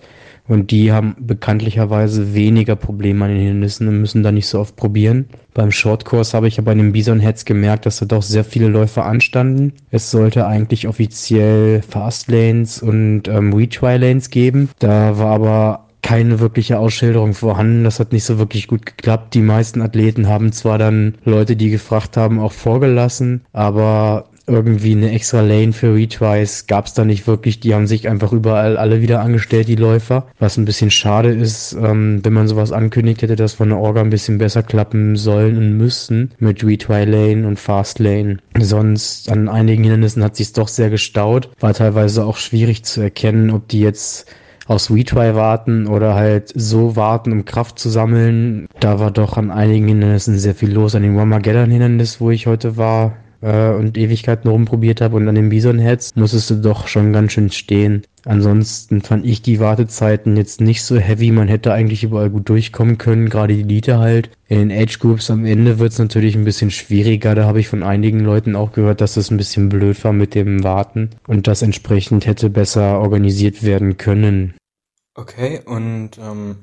Und 0.49 0.71
die 0.71 0.93
haben 0.93 1.17
bekanntlicherweise 1.19 2.35
weniger 2.35 2.77
Probleme 2.77 3.25
an 3.25 3.33
den 3.33 3.41
Hindernissen 3.41 3.89
und 3.89 4.01
müssen 4.01 4.23
da 4.23 4.33
nicht 4.33 4.47
so 4.47 4.61
oft 4.61 4.77
probieren. 4.77 5.27
Beim 5.55 5.73
Shortkurs 5.73 6.35
habe 6.35 6.49
ich 6.49 6.59
aber 6.59 6.73
in 6.73 6.79
den 6.79 6.93
Bison 6.93 7.21
Heads 7.21 7.45
gemerkt, 7.45 7.87
dass 7.87 7.99
da 7.99 8.07
doch 8.07 8.23
sehr 8.23 8.45
viele 8.45 8.69
Läufer 8.69 9.05
anstanden. 9.07 9.73
Es 9.91 10.11
sollte 10.11 10.47
eigentlich 10.47 10.87
offiziell 10.87 11.83
Fastlanes 11.83 12.83
und 12.83 13.29
ähm, 13.29 13.53
Retry 13.53 13.97
Lanes 13.97 14.31
geben. 14.31 14.69
Da 14.79 15.19
war 15.19 15.35
aber 15.35 15.87
keine 16.03 16.39
wirkliche 16.39 16.79
Ausschilderung 16.79 17.35
vorhanden. 17.35 17.83
Das 17.83 17.99
hat 17.99 18.13
nicht 18.13 18.23
so 18.23 18.39
wirklich 18.39 18.69
gut 18.69 18.87
geklappt. 18.87 19.35
Die 19.35 19.41
meisten 19.41 19.83
Athleten 19.83 20.29
haben 20.29 20.53
zwar 20.53 20.79
dann 20.79 21.17
Leute, 21.25 21.57
die 21.57 21.71
gefragt 21.71 22.17
haben, 22.17 22.39
auch 22.39 22.53
vorgelassen, 22.53 23.45
aber 23.53 24.27
irgendwie 24.47 24.93
eine 24.93 25.11
extra 25.11 25.41
Lane 25.41 25.73
für 25.73 25.95
Retries 25.95 26.67
gab 26.67 26.87
es 26.87 26.95
da 26.95 27.05
nicht 27.05 27.27
wirklich. 27.27 27.61
Die 27.61 27.75
haben 27.75 27.87
sich 27.87 28.09
einfach 28.09 28.33
überall 28.33 28.77
alle 28.77 29.03
wieder 29.03 29.21
angestellt, 29.21 29.69
die 29.69 29.77
Läufer. 29.77 30.27
Was 30.39 30.57
ein 30.57 30.65
bisschen 30.65 30.91
schade 30.91 31.31
ist, 31.31 31.73
ähm, 31.73 32.21
wenn 32.23 32.33
man 32.33 32.49
sowas 32.49 32.73
ankündigt 32.73 33.23
hätte, 33.23 33.37
dass 33.37 33.55
von 33.55 33.71
der 33.71 33.79
Orga 33.79 34.01
ein 34.01 34.11
bisschen 34.11 34.39
besser 34.39 34.63
klappen 34.63 35.17
sollen 35.17 35.57
und 35.57 35.77
müssten 35.77 36.31
mit 36.39 36.65
Retry 36.65 37.05
Lane 37.05 37.47
und 37.47 37.59
Fast 37.59 37.99
Lane. 37.99 38.39
Sonst 38.59 39.31
an 39.31 39.49
einigen 39.49 39.83
Hindernissen 39.83 40.23
hat 40.23 40.37
sich 40.37 40.53
doch 40.53 40.69
sehr 40.69 40.91
gestaut. 40.91 41.51
War 41.61 41.75
teilweise 41.75 42.25
auch 42.25 42.37
schwierig 42.37 42.85
zu 42.85 43.01
erkennen, 43.01 43.51
ob 43.51 43.69
die 43.69 43.81
jetzt 43.81 44.27
aus 44.69 44.91
Retry 44.91 45.35
warten 45.35 45.87
oder 45.87 46.15
halt 46.15 46.53
so 46.55 46.97
warten, 46.97 47.33
um 47.33 47.45
Kraft 47.45 47.79
zu 47.79 47.89
sammeln. 47.89 48.69
Da 48.81 48.99
war 48.99 49.11
doch 49.11 49.37
an 49.37 49.51
einigen 49.51 49.89
Hindernissen 49.89 50.39
sehr 50.39 50.55
viel 50.55 50.73
los. 50.73 50.95
An 50.95 51.03
dem 51.03 51.17
Wamageddon 51.17 51.71
Hindernis, 51.71 52.21
wo 52.21 52.31
ich 52.31 52.47
heute 52.47 52.77
war, 52.77 53.17
äh, 53.47 53.71
und 53.71 53.97
Ewigkeiten 53.97 54.51
rumprobiert 54.51 55.01
habe 55.01 55.17
und 55.17 55.29
an 55.29 55.37
den 55.37 55.49
Bison 55.49 55.79
Heads 55.79 56.17
musstest 56.17 56.51
du 56.51 56.57
doch 56.57 56.89
schon 56.89 57.13
ganz 57.13 57.33
schön 57.33 57.51
stehen. 57.51 58.03
Ansonsten 58.25 59.03
fand 59.03 59.25
ich 59.25 59.41
die 59.41 59.61
Wartezeiten 59.61 60.37
jetzt 60.37 60.61
nicht 60.61 60.83
so 60.83 60.97
heavy. 60.97 61.31
Man 61.31 61.47
hätte 61.47 61.73
eigentlich 61.73 62.03
überall 62.03 62.29
gut 62.29 62.49
durchkommen 62.49 62.99
können, 62.99 63.29
gerade 63.29 63.55
die 63.55 63.61
Elite 63.61 63.99
halt. 63.99 64.31
In 64.49 64.69
den 64.69 64.73
Age 64.73 64.99
Groups 64.99 65.31
am 65.31 65.45
Ende 65.45 65.79
wird 65.79 65.93
es 65.93 65.99
natürlich 66.01 66.35
ein 66.35 66.45
bisschen 66.45 66.73
schwieriger. 66.73 67.37
Da 67.37 67.45
habe 67.45 67.61
ich 67.61 67.69
von 67.69 67.85
einigen 67.85 68.21
Leuten 68.21 68.57
auch 68.57 68.73
gehört, 68.73 69.01
dass 69.01 69.17
es 69.17 69.31
ein 69.31 69.37
bisschen 69.37 69.69
blöd 69.69 70.03
war 70.03 70.13
mit 70.13 70.35
dem 70.35 70.65
Warten 70.65 71.11
und 71.29 71.47
das 71.47 71.63
entsprechend 71.63 72.27
hätte 72.27 72.51
besser 72.51 72.99
organisiert 72.99 73.63
werden 73.63 73.97
können. 73.97 74.55
Okay, 75.15 75.61
und 75.65 76.19
ähm, 76.19 76.57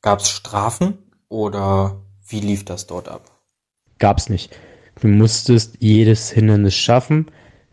gab 0.00 0.20
es 0.20 0.30
Strafen 0.30 0.94
oder 1.28 2.00
wie 2.26 2.40
lief 2.40 2.64
das 2.64 2.86
dort 2.86 3.08
ab? 3.08 3.30
Gab's 3.98 4.30
nicht. 4.30 4.58
Du 5.00 5.08
musstest 5.08 5.76
jedes 5.80 6.30
Hindernis 6.30 6.74
schaffen, 6.74 7.26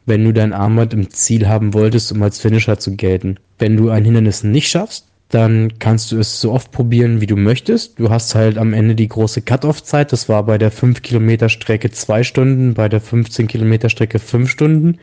wenn 0.05 0.23
du 0.23 0.31
dein 0.31 0.53
Armband 0.53 0.93
im 0.93 1.09
Ziel 1.09 1.47
haben 1.47 1.73
wolltest, 1.73 2.11
um 2.11 2.23
als 2.23 2.39
Finisher 2.39 2.79
zu 2.79 2.95
gelten. 2.95 3.37
Wenn 3.59 3.75
du 3.75 3.89
ein 3.89 4.05
Hindernis 4.05 4.43
nicht 4.43 4.69
schaffst, 4.69 5.07
dann 5.29 5.77
kannst 5.79 6.11
du 6.11 6.19
es 6.19 6.39
so 6.39 6.53
oft 6.53 6.71
probieren, 6.71 7.19
wie 7.19 7.27
du 7.27 7.35
möchtest. 7.35 7.99
Du 7.99 8.09
hast 8.09 8.33
halt 8.33 8.57
am 8.57 8.73
Ende 8.73 8.95
die 8.95 9.09
große 9.09 9.41
Cut-Off-Zeit. 9.41 10.13
Das 10.13 10.29
war 10.29 10.43
bei 10.43 10.57
der 10.57 10.71
5 10.71 11.01
Kilometer 11.01 11.49
Strecke 11.49 11.91
2 11.91 12.23
Stunden, 12.23 12.73
bei 12.73 12.87
der 12.87 13.01
15 13.01 13.47
Kilometer 13.47 13.89
Strecke 13.89 14.19
5 14.19 14.49
Stunden. 14.49 14.99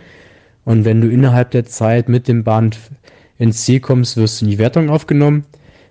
Und 0.64 0.86
wenn 0.86 1.02
du 1.02 1.08
innerhalb 1.08 1.50
der 1.50 1.66
Zeit 1.66 2.08
mit 2.08 2.26
dem 2.26 2.42
Band 2.42 2.78
ins 3.38 3.64
Ziel 3.66 3.80
kommst, 3.80 4.16
wirst 4.16 4.40
du 4.40 4.46
in 4.46 4.52
die 4.52 4.58
Wertung 4.58 4.88
aufgenommen. 4.88 5.44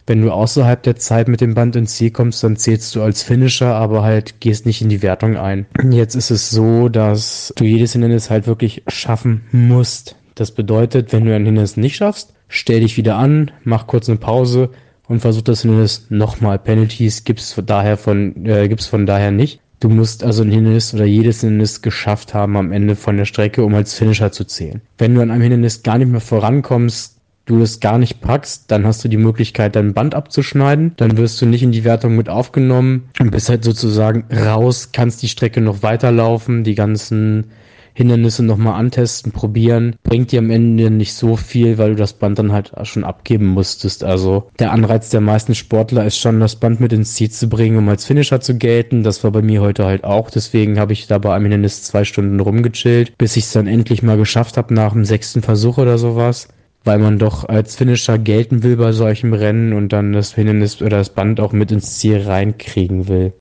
Wenn 0.06 0.22
du 0.22 0.32
außerhalb 0.32 0.84
der 0.84 0.98
Zeit 0.98 1.28
mit 1.28 1.40
dem 1.40 1.54
Band 1.54 1.76
ins 1.76 1.96
Ziel 1.96 2.12
kommst, 2.12 2.44
dann 2.44 2.58
zählst 2.58 2.94
du 2.96 3.02
als 3.02 3.24
Finisher, 3.24 3.74
aber 3.76 4.04
halt 4.04 4.42
gehst 4.42 4.66
nicht 4.66 4.82
in 4.82 4.90
die 4.90 5.02
Wertung 5.02 5.38
ein. 5.38 5.66
Jetzt 5.90 6.16
ist 6.16 6.30
es 6.30 6.50
so, 6.50 6.90
dass 6.90 7.54
du 7.56 7.64
jedes 7.64 7.94
Hindernis 7.94 8.30
halt 8.30 8.46
wirklich 8.46 8.84
schaffen 8.88 9.44
musst. 9.52 10.16
Das 10.36 10.52
bedeutet, 10.52 11.14
wenn 11.14 11.26
du 11.26 11.34
ein 11.34 11.46
Hindernis 11.46 11.78
nicht 11.78 11.96
schaffst, 11.96 12.34
stell 12.48 12.82
dich 12.82 12.98
wieder 12.98 13.16
an, 13.16 13.52
mach 13.64 13.88
kurz 13.88 14.10
eine 14.10 14.18
Pause 14.18 14.72
und 15.08 15.20
versuch 15.20 15.44
das 15.44 15.62
Hindernis 15.62 16.08
nochmal. 16.10 16.60
Penalties 16.60 17.24
gibt's 17.24 17.56
daher 17.66 17.98
von, 17.98 18.46
äh, 18.46 18.68
gibt's 18.68 18.88
von 18.88 19.06
daher 19.06 19.32
nicht. 19.32 19.60
Du 19.80 19.90
musst 19.90 20.24
also 20.24 20.44
ein 20.44 20.52
Hindernis 20.52 20.94
oder 20.94 21.04
jedes 21.04 21.42
Hindernis 21.42 21.82
geschafft 21.82 22.34
haben 22.34 22.56
am 22.56 22.72
Ende 22.72 22.96
von 22.96 23.18
der 23.18 23.26
Strecke, 23.26 23.66
um 23.66 23.76
als 23.76 23.94
Finisher 23.94 24.32
zu 24.32 24.46
zählen. 24.46 24.82
Wenn 24.98 25.14
du 25.14 25.22
an 25.22 25.30
einem 25.30 25.42
Hindernis 25.42 25.84
gar 25.84 25.98
nicht 25.98 26.10
mehr 26.10 26.22
vorankommst, 26.22 27.13
du 27.46 27.62
es 27.62 27.80
gar 27.80 27.98
nicht 27.98 28.22
packst, 28.22 28.72
dann 28.72 28.86
hast 28.86 29.04
du 29.04 29.10
die 29.10 29.18
Möglichkeit, 29.18 29.76
dein 29.76 29.94
Band 29.94 30.16
abzuschneiden. 30.16 30.94
Dann 30.98 31.18
wirst 31.18 31.42
du 31.42 31.46
nicht 31.46 31.64
in 31.64 31.72
die 31.72 31.84
Wertung 31.84 32.16
mit 32.16 32.30
aufgenommen 32.30 33.10
und 33.20 33.32
bist 33.32 33.50
halt 33.50 33.64
sozusagen 33.64 34.26
raus, 34.34 34.90
kannst 34.94 35.22
die 35.22 35.30
Strecke 35.30 35.62
noch 35.62 35.84
weiterlaufen, 35.84 36.64
die 36.64 36.76
ganzen 36.76 37.52
Hindernisse 37.96 38.44
nochmal 38.44 38.80
antesten, 38.80 39.32
probieren. 39.32 39.96
Bringt 40.04 40.32
dir 40.32 40.40
am 40.40 40.50
Ende 40.50 40.90
nicht 40.90 41.14
so 41.14 41.36
viel, 41.36 41.78
weil 41.78 41.92
du 41.92 41.96
das 41.96 42.14
Band 42.14 42.40
dann 42.40 42.52
halt 42.52 42.72
schon 42.84 43.04
abgeben 43.04 43.48
musstest. 43.48 44.04
Also 44.04 44.50
der 44.58 44.72
Anreiz 44.72 45.10
der 45.10 45.22
meisten 45.22 45.54
Sportler 45.54 46.06
ist 46.06 46.18
schon, 46.18 46.40
das 46.40 46.56
Band 46.56 46.80
mit 46.80 46.92
ins 46.92 47.14
Ziel 47.14 47.30
zu 47.30 47.48
bringen, 47.50 47.78
um 47.78 47.88
als 47.90 48.06
Finisher 48.06 48.42
zu 48.42 48.58
gelten. 48.58 49.04
Das 49.04 49.24
war 49.24 49.32
bei 49.32 49.44
mir 49.44 49.62
heute 49.62 49.86
halt 49.86 50.04
auch. 50.04 50.32
Deswegen 50.32 50.80
habe 50.80 50.94
ich 50.94 51.08
da 51.08 51.20
bei 51.20 51.34
einem 51.36 51.46
Hindernis 51.46 51.84
zwei 51.84 52.04
Stunden 52.04 52.40
rumgechillt, 52.40 53.16
bis 53.18 53.38
ich 53.38 53.46
es 53.46 53.52
dann 53.52 53.68
endlich 53.68 54.02
mal 54.02 54.18
geschafft 54.18 54.58
habe 54.58 54.74
nach 54.74 54.94
dem 54.94 55.06
sechsten 55.06 55.44
Versuch 55.44 55.78
oder 55.78 55.98
sowas 56.00 56.48
weil 56.84 57.00
man 57.00 57.20
doch 57.20 57.46
als 57.46 57.76
Finisher 57.76 58.18
gelten 58.18 58.64
will 58.64 58.78
bei 58.78 58.92
solchem 58.92 59.34
Rennen 59.34 59.74
und 59.74 59.90
dann 59.90 60.14
das 60.14 60.34
Hindernis 60.34 60.82
oder 60.82 60.98
das 60.98 61.10
Band 61.10 61.40
auch 61.40 61.54
mit 61.54 61.72
ins 61.72 61.98
Ziel 61.98 62.22
reinkriegen 62.22 63.08
will. 63.08 63.34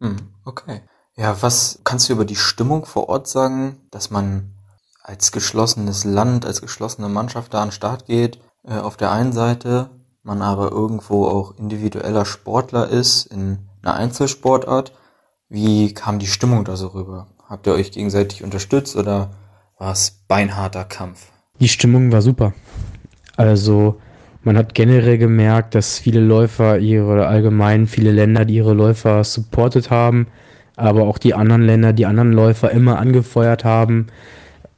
Hm, 0.00 0.16
okay. 0.44 0.82
Ja, 1.16 1.40
was 1.40 1.80
kannst 1.84 2.08
du 2.08 2.12
über 2.12 2.26
die 2.26 2.36
Stimmung 2.36 2.84
vor 2.84 3.08
Ort 3.08 3.26
sagen, 3.26 3.78
dass 3.90 4.10
man 4.10 4.52
als 5.02 5.32
geschlossenes 5.32 6.04
Land, 6.04 6.44
als 6.44 6.60
geschlossene 6.60 7.08
Mannschaft 7.08 7.54
da 7.54 7.62
an 7.62 7.68
den 7.68 7.72
Start 7.72 8.06
geht, 8.06 8.38
äh, 8.64 8.74
auf 8.74 8.96
der 8.96 9.12
einen 9.12 9.32
Seite, 9.32 9.90
man 10.22 10.42
aber 10.42 10.72
irgendwo 10.72 11.26
auch 11.26 11.56
individueller 11.56 12.24
Sportler 12.24 12.88
ist 12.88 13.26
in 13.26 13.68
einer 13.82 13.94
Einzelsportart. 13.94 14.92
Wie 15.48 15.94
kam 15.94 16.18
die 16.18 16.26
Stimmung 16.26 16.64
da 16.64 16.76
so 16.76 16.88
rüber? 16.88 17.28
Habt 17.48 17.66
ihr 17.66 17.72
euch 17.72 17.92
gegenseitig 17.92 18.42
unterstützt 18.42 18.96
oder 18.96 19.30
war 19.78 19.92
es 19.92 20.24
beinharter 20.26 20.84
Kampf? 20.84 21.30
Die 21.60 21.68
Stimmung 21.68 22.12
war 22.12 22.22
super. 22.22 22.52
Also 23.36 24.00
man 24.42 24.56
hat 24.56 24.74
generell 24.74 25.18
gemerkt, 25.18 25.74
dass 25.74 25.98
viele 25.98 26.20
Läufer 26.20 26.78
ihre, 26.78 27.26
allgemein 27.26 27.86
viele 27.86 28.12
Länder, 28.12 28.44
die 28.44 28.54
ihre 28.56 28.74
Läufer 28.74 29.24
supportet 29.24 29.90
haben, 29.90 30.26
aber 30.76 31.04
auch 31.04 31.18
die 31.18 31.34
anderen 31.34 31.62
Länder, 31.62 31.92
die 31.92 32.06
anderen 32.06 32.32
Läufer 32.32 32.70
immer 32.70 32.98
angefeuert 32.98 33.64
haben, 33.64 34.06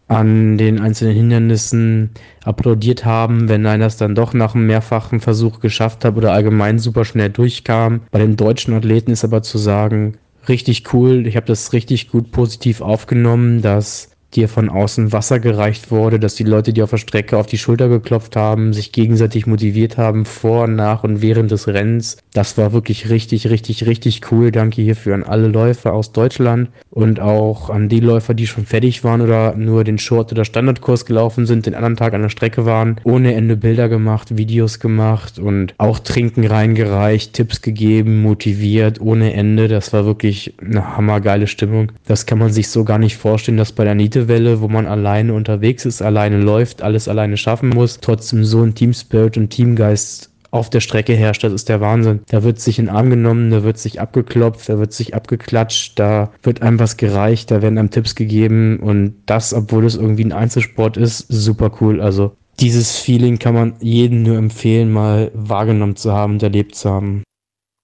an 0.07 0.57
den 0.57 0.81
einzelnen 0.81 1.14
Hindernissen 1.14 2.11
applaudiert 2.45 3.05
haben, 3.05 3.49
wenn 3.49 3.67
einer 3.67 3.87
es 3.87 3.99
dann 3.99 4.14
doch 4.14 4.33
nach 4.33 4.55
einem 4.55 4.67
mehrfachen 4.67 5.21
Versuch 5.21 5.61
geschafft 5.61 6.05
hat 6.05 6.17
oder 6.17 6.33
allgemein 6.33 6.79
super 6.79 7.05
schnell 7.05 7.29
durchkam. 7.29 8.01
Bei 8.11 8.19
den 8.19 8.37
deutschen 8.37 8.73
Athleten 8.73 9.11
ist 9.11 9.25
aber 9.25 9.43
zu 9.43 9.59
sagen, 9.59 10.17
richtig 10.49 10.95
cool, 10.95 11.27
ich 11.27 11.37
habe 11.37 11.47
das 11.47 11.75
richtig 11.75 12.11
gut 12.11 12.31
positiv 12.33 12.81
aufgenommen, 12.81 13.61
dass 13.61 14.09
dir 14.35 14.49
von 14.49 14.69
außen 14.69 15.12
Wasser 15.12 15.41
gereicht 15.41 15.91
wurde, 15.91 16.21
dass 16.21 16.35
die 16.35 16.45
Leute, 16.45 16.73
die 16.73 16.83
auf 16.83 16.91
der 16.91 16.99
Strecke 16.99 17.38
auf 17.38 17.47
die 17.47 17.59
Schulter 17.59 17.88
geklopft 17.88 18.37
haben, 18.37 18.73
sich 18.73 18.93
gegenseitig 18.93 19.47
motiviert 19.47 19.97
haben 19.97 20.25
vor, 20.25 20.67
nach 20.67 21.03
und 21.03 21.23
während 21.23 21.51
des 21.51 21.67
Rennens. 21.67 22.19
Das 22.35 22.59
war 22.59 22.73
wirklich 22.73 23.09
richtig, 23.09 23.49
richtig, 23.49 23.87
richtig 23.87 24.31
cool. 24.31 24.51
Danke 24.53 24.83
hierfür 24.83 25.14
an 25.14 25.23
alle 25.23 25.49
Läufer 25.49 25.95
aus 25.95 26.12
Deutschland 26.12 26.69
und 26.91 27.21
auch 27.21 27.71
an 27.71 27.88
die 27.88 28.01
Läufer, 28.01 28.35
die 28.35 28.47
schon 28.47 28.67
fertig 28.67 29.03
waren 29.03 29.23
oder 29.23 29.55
nur 29.55 29.85
den 29.85 29.99
Short- 29.99 30.33
oder 30.33 30.45
Standardkurs 30.45 31.07
gelaufen 31.07 31.47
sind, 31.47 31.67
den 31.67 31.75
anderen 31.75 31.97
Tag 31.97 32.12
an 32.12 32.23
der 32.23 32.29
Strecke 32.29 32.67
waren, 32.67 33.01
ohne 33.05 33.35
Ende 33.35 33.57
Bilder 33.57 33.88
gemacht, 33.88 34.37
Videos 34.37 34.79
gemacht 34.79 35.38
und 35.38 35.75
auch 35.79 35.99
Trinken 35.99 36.47
reingereicht, 36.47 37.33
Tipps 37.33 37.62
gegeben, 37.62 38.21
motiviert, 38.23 39.01
ohne 39.01 39.33
Ende. 39.33 39.69
Das 39.69 39.93
war 39.93 40.05
wirklich 40.05 40.55
eine 40.61 40.97
hammergeile 40.97 41.47
Stimmung. 41.47 41.93
Das 42.07 42.27
kann 42.27 42.38
man 42.38 42.53
sich 42.53 42.69
so 42.69 42.85
gar 42.85 42.99
nicht 42.99 43.17
vorstellen, 43.17 43.57
dass 43.57 43.73
bei 43.73 43.85
der 43.85 43.95
Niete 44.19 44.29
Welle, 44.29 44.61
wo 44.61 44.67
man 44.67 44.87
alleine 44.87 45.33
unterwegs 45.33 45.85
ist, 45.85 46.03
alleine 46.03 46.39
läuft, 46.41 46.83
alles 46.83 47.07
alleine 47.07 47.37
schaffen 47.37 47.69
muss, 47.69 48.01
trotzdem 48.01 48.45
so 48.45 48.63
ein 48.63 48.75
Teamspirit 48.75 49.37
und 49.37 49.51
Teamgeist 49.51 50.31
auf 50.51 50.71
der 50.71 50.81
Strecke 50.81 51.15
herrscht, 51.15 51.45
das 51.45 51.53
ist 51.53 51.69
der 51.69 51.81
Wahnsinn. 51.81 52.21
Da 52.29 52.43
wird 52.43 52.59
sich 52.59 52.81
in 52.81 52.89
Arm 52.89 53.11
genommen, 53.11 53.51
da 53.51 53.63
wird 53.63 53.79
sich 53.79 54.01
abgeklopft, 54.01 54.69
da 54.69 54.79
wird 54.81 54.93
sich 54.93 55.15
abgeklatscht, 55.15 55.97
da 56.01 56.33
wird 56.43 56.63
einem 56.63 56.81
was 56.81 56.97
gereicht, 56.97 57.53
da 57.53 57.63
werden 57.63 57.79
einem 57.79 57.91
Tipps 57.91 58.17
gegeben 58.17 58.81
und 58.81 59.15
das, 59.27 59.55
obwohl 59.55 59.85
es 59.85 59.95
irgendwie 59.95 60.25
ein 60.25 60.33
Einzelsport 60.33 60.97
ist, 60.97 61.27
super 61.29 61.71
cool. 61.81 62.01
Also 62.01 62.33
dieses 62.59 62.97
Feeling 62.97 63.39
kann 63.39 63.55
man 63.55 63.75
jedem 63.79 64.25
nur 64.25 64.37
empfehlen, 64.37 64.91
mal 64.91 65.31
wahrgenommen 65.33 65.95
zu 65.95 66.13
haben 66.13 66.33
und 66.35 66.43
erlebt 66.43 66.75
zu 66.75 66.91
haben. 66.91 67.23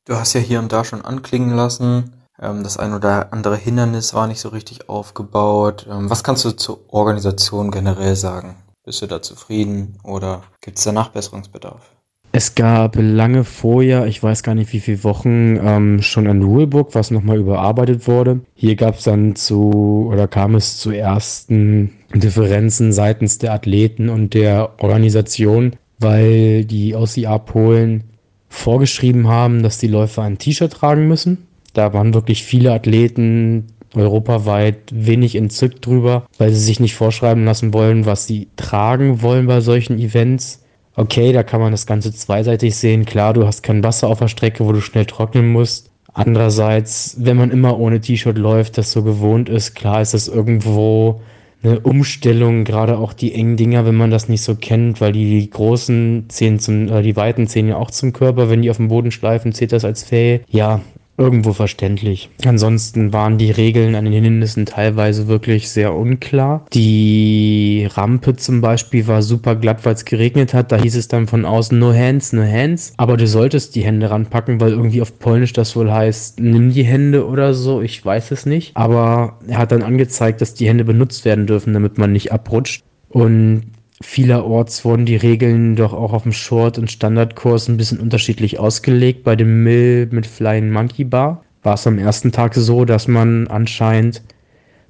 Du 0.09 0.17
hast 0.17 0.33
ja 0.33 0.41
hier 0.41 0.59
und 0.59 0.73
da 0.73 0.85
schon 0.85 1.03
anklingen 1.03 1.55
lassen, 1.55 2.11
das 2.39 2.77
ein 2.79 2.93
oder 2.93 3.33
andere 3.33 3.57
Hindernis 3.57 4.15
war 4.15 4.27
nicht 4.27 4.41
so 4.41 4.49
richtig 4.49 4.89
aufgebaut. 4.89 5.87
Ähm, 5.91 6.11
was 6.11 6.25
kannst 6.25 6.45
du 6.45 6.51
zur 6.51 6.81
Organisation 6.89 7.71
generell 7.71 8.17
sagen? 8.17 8.57
Bist 8.85 9.01
du 9.03 9.07
da 9.07 9.23
zufrieden 9.23 9.99
oder 10.03 10.43
gibt 10.61 10.79
es 10.79 10.85
da 10.85 10.93
Nachbesserungsbedarf? 10.93 11.95
Es 12.37 12.57
gab 12.57 12.97
lange 12.97 13.45
vorher, 13.45 14.07
ich 14.07 14.21
weiß 14.21 14.43
gar 14.43 14.57
nicht 14.57 14.73
wie 14.73 14.81
viele 14.81 15.05
Wochen, 15.05 15.57
ähm, 15.57 16.03
schon 16.03 16.27
ein 16.27 16.43
Rulebook, 16.43 16.93
was 16.97 17.13
nochmal 17.13 17.39
überarbeitet 17.39 18.09
wurde. 18.09 18.41
Hier 18.55 18.75
gab 18.75 18.99
es 18.99 19.05
dann 19.05 19.37
zu, 19.37 20.11
oder 20.11 20.27
kam 20.27 20.57
es 20.57 20.79
zu 20.79 20.91
ersten 20.91 21.93
Differenzen 22.13 22.93
seitens 22.93 23.39
der 23.39 23.53
Athleten 23.53 24.09
und 24.09 24.35
der 24.35 24.73
Organisation, 24.83 25.77
weil 26.01 26.65
die 26.65 26.97
OCA 26.97 27.39
Polen 27.39 28.03
vorgeschrieben 28.49 29.29
haben, 29.29 29.63
dass 29.63 29.79
die 29.79 29.87
Läufer 29.87 30.23
ein 30.23 30.39
T-Shirt 30.39 30.73
tragen 30.73 31.07
müssen. 31.07 31.47
Da 31.75 31.93
waren 31.93 32.15
wirklich 32.15 32.43
viele 32.45 32.73
Athleten 32.73 33.67
europaweit 33.95 34.79
wenig 34.93 35.37
entzückt 35.37 35.87
drüber, 35.87 36.27
weil 36.39 36.51
sie 36.53 36.61
sich 36.61 36.81
nicht 36.81 36.95
vorschreiben 36.95 37.45
lassen 37.45 37.75
wollen, 37.75 38.07
was 38.07 38.27
sie 38.27 38.49
tragen 38.57 39.23
wollen 39.23 39.47
bei 39.47 39.61
solchen 39.61 39.99
Events. 39.99 40.63
Okay, 40.97 41.33
da 41.33 41.43
kann 41.43 41.61
man 41.61 41.73
das 41.73 41.87
Ganze 41.87 42.13
zweiseitig 42.13 42.77
sehen. 42.77 43.05
Klar, 43.05 43.35
du 43.35 43.47
hast 43.47 43.63
kein 43.63 43.83
Wasser 43.83 44.09
auf 44.09 44.21
der 44.21 44.29
Strecke, 44.29 44.65
wo 44.65 44.73
du 44.73 44.81
schnell 44.81 45.07
trocknen 45.07 45.51
musst. 45.51 45.91
Andererseits, 46.13 47.17
wenn 47.19 47.37
man 47.37 47.51
immer 47.51 47.79
ohne 47.79 48.01
T-Shirt 48.01 48.39
läuft, 48.39 48.79
das 48.79 48.93
so 48.93 49.03
gewohnt 49.03 49.49
ist, 49.49 49.75
klar 49.75 50.01
ist 50.01 50.15
das 50.15 50.29
irgendwo 50.29 51.21
eine 51.65 51.81
Umstellung, 51.81 52.65
gerade 52.65 52.99
auch 52.99 53.13
die 53.13 53.35
engen 53.35 53.57
Dinger, 53.57 53.87
wenn 53.87 53.97
man 53.97 54.11
das 54.11 54.29
nicht 54.29 54.43
so 54.43 54.55
kennt, 54.55 55.01
weil 55.01 55.13
die 55.13 55.49
großen 55.49 56.27
zählen 56.29 56.61
zum, 56.61 56.89
äh, 56.89 57.03
die 57.03 57.17
weiten 57.17 57.49
zählen 57.49 57.69
ja 57.69 57.77
auch 57.77 57.91
zum 57.91 58.13
Körper, 58.13 58.51
wenn 58.51 58.63
die 58.63 58.71
auf 58.71 58.77
dem 58.77 58.89
Boden 58.89 59.11
schleifen, 59.11 59.53
zählt 59.53 59.73
das 59.73 59.85
als 59.85 60.05
Fell. 60.05 60.43
Ja, 60.49 60.83
irgendwo 61.17 61.53
verständlich. 61.53 62.31
Ansonsten 62.45 63.13
waren 63.13 63.39
die 63.39 63.51
Regeln 63.51 63.95
an 63.95 64.05
den 64.05 64.13
Hindernissen 64.13 64.67
teilweise 64.67 65.29
wirklich 65.29 65.71
sehr 65.71 65.95
unklar. 65.95 66.67
Die 66.73 67.89
Rampe 67.93 68.37
zum 68.37 68.61
Beispiel 68.61 69.07
war 69.07 69.23
super 69.23 69.57
glatt, 69.57 69.85
weil 69.85 69.95
es 69.95 70.05
geregnet 70.05 70.55
hat. 70.55 70.73
Da 70.73 70.81
hieß 70.81 70.97
es 70.97 71.09
dann 71.09 71.27
von 71.27 71.45
außen 71.45 71.79
no 71.79 71.93
hands, 71.93 72.33
no 72.33 72.43
hands. 72.43 72.93
Aber 72.97 73.17
du 73.17 73.27
solltest 73.27 73.75
die 73.75 73.85
Hände 73.85 74.11
ranpacken, 74.11 74.61
weil 74.61 74.73
irgendwie 74.73 75.03
auf 75.03 75.19
Polnisch 75.19 75.53
das 75.53 75.77
wohl 75.77 75.93
heißt, 75.93 76.41
nimm 76.41 76.73
die 76.73 76.85
Hände 76.85 77.27
oder 77.27 77.55
so. 77.55 77.81
Ich 77.83 78.05
weiß 78.05 78.31
es 78.33 78.47
nicht. 78.47 78.77
Aber 78.77 79.39
er 79.47 79.59
hat 79.59 79.73
dann 79.73 79.83
angezeigt, 79.83 80.41
dass 80.41 80.55
die 80.55 80.69
Hände 80.69 80.85
benutzt 80.85 81.25
werden 81.25 81.47
dürfen, 81.47 81.73
damit 81.73 81.99
man 81.99 82.13
nicht 82.13 82.33
abrutscht. 82.33 82.83
Und 83.09 83.71
Vielerorts 84.03 84.85
wurden 84.85 85.07
die 85.07 85.17
Regeln 85.17 85.77
doch 85.77 85.93
auch 85.93 86.13
auf 86.13 86.25
dem 86.25 86.33
Short- 86.33 86.79
und 86.79 86.91
Standardkurs 86.91 87.69
ein 87.69 87.77
bisschen 87.77 88.01
unterschiedlich 88.01 88.59
ausgelegt. 88.59 89.23
Bei 89.23 89.37
dem 89.37 89.63
Mill 89.63 90.09
mit 90.11 90.27
Flying 90.27 90.71
Monkey 90.71 91.05
Bar 91.05 91.45
war 91.63 91.75
es 91.75 91.87
am 91.87 91.99
ersten 91.99 92.33
Tag 92.33 92.55
so, 92.55 92.85
dass 92.85 93.09
man 93.09 93.47
anscheinend 93.47 94.23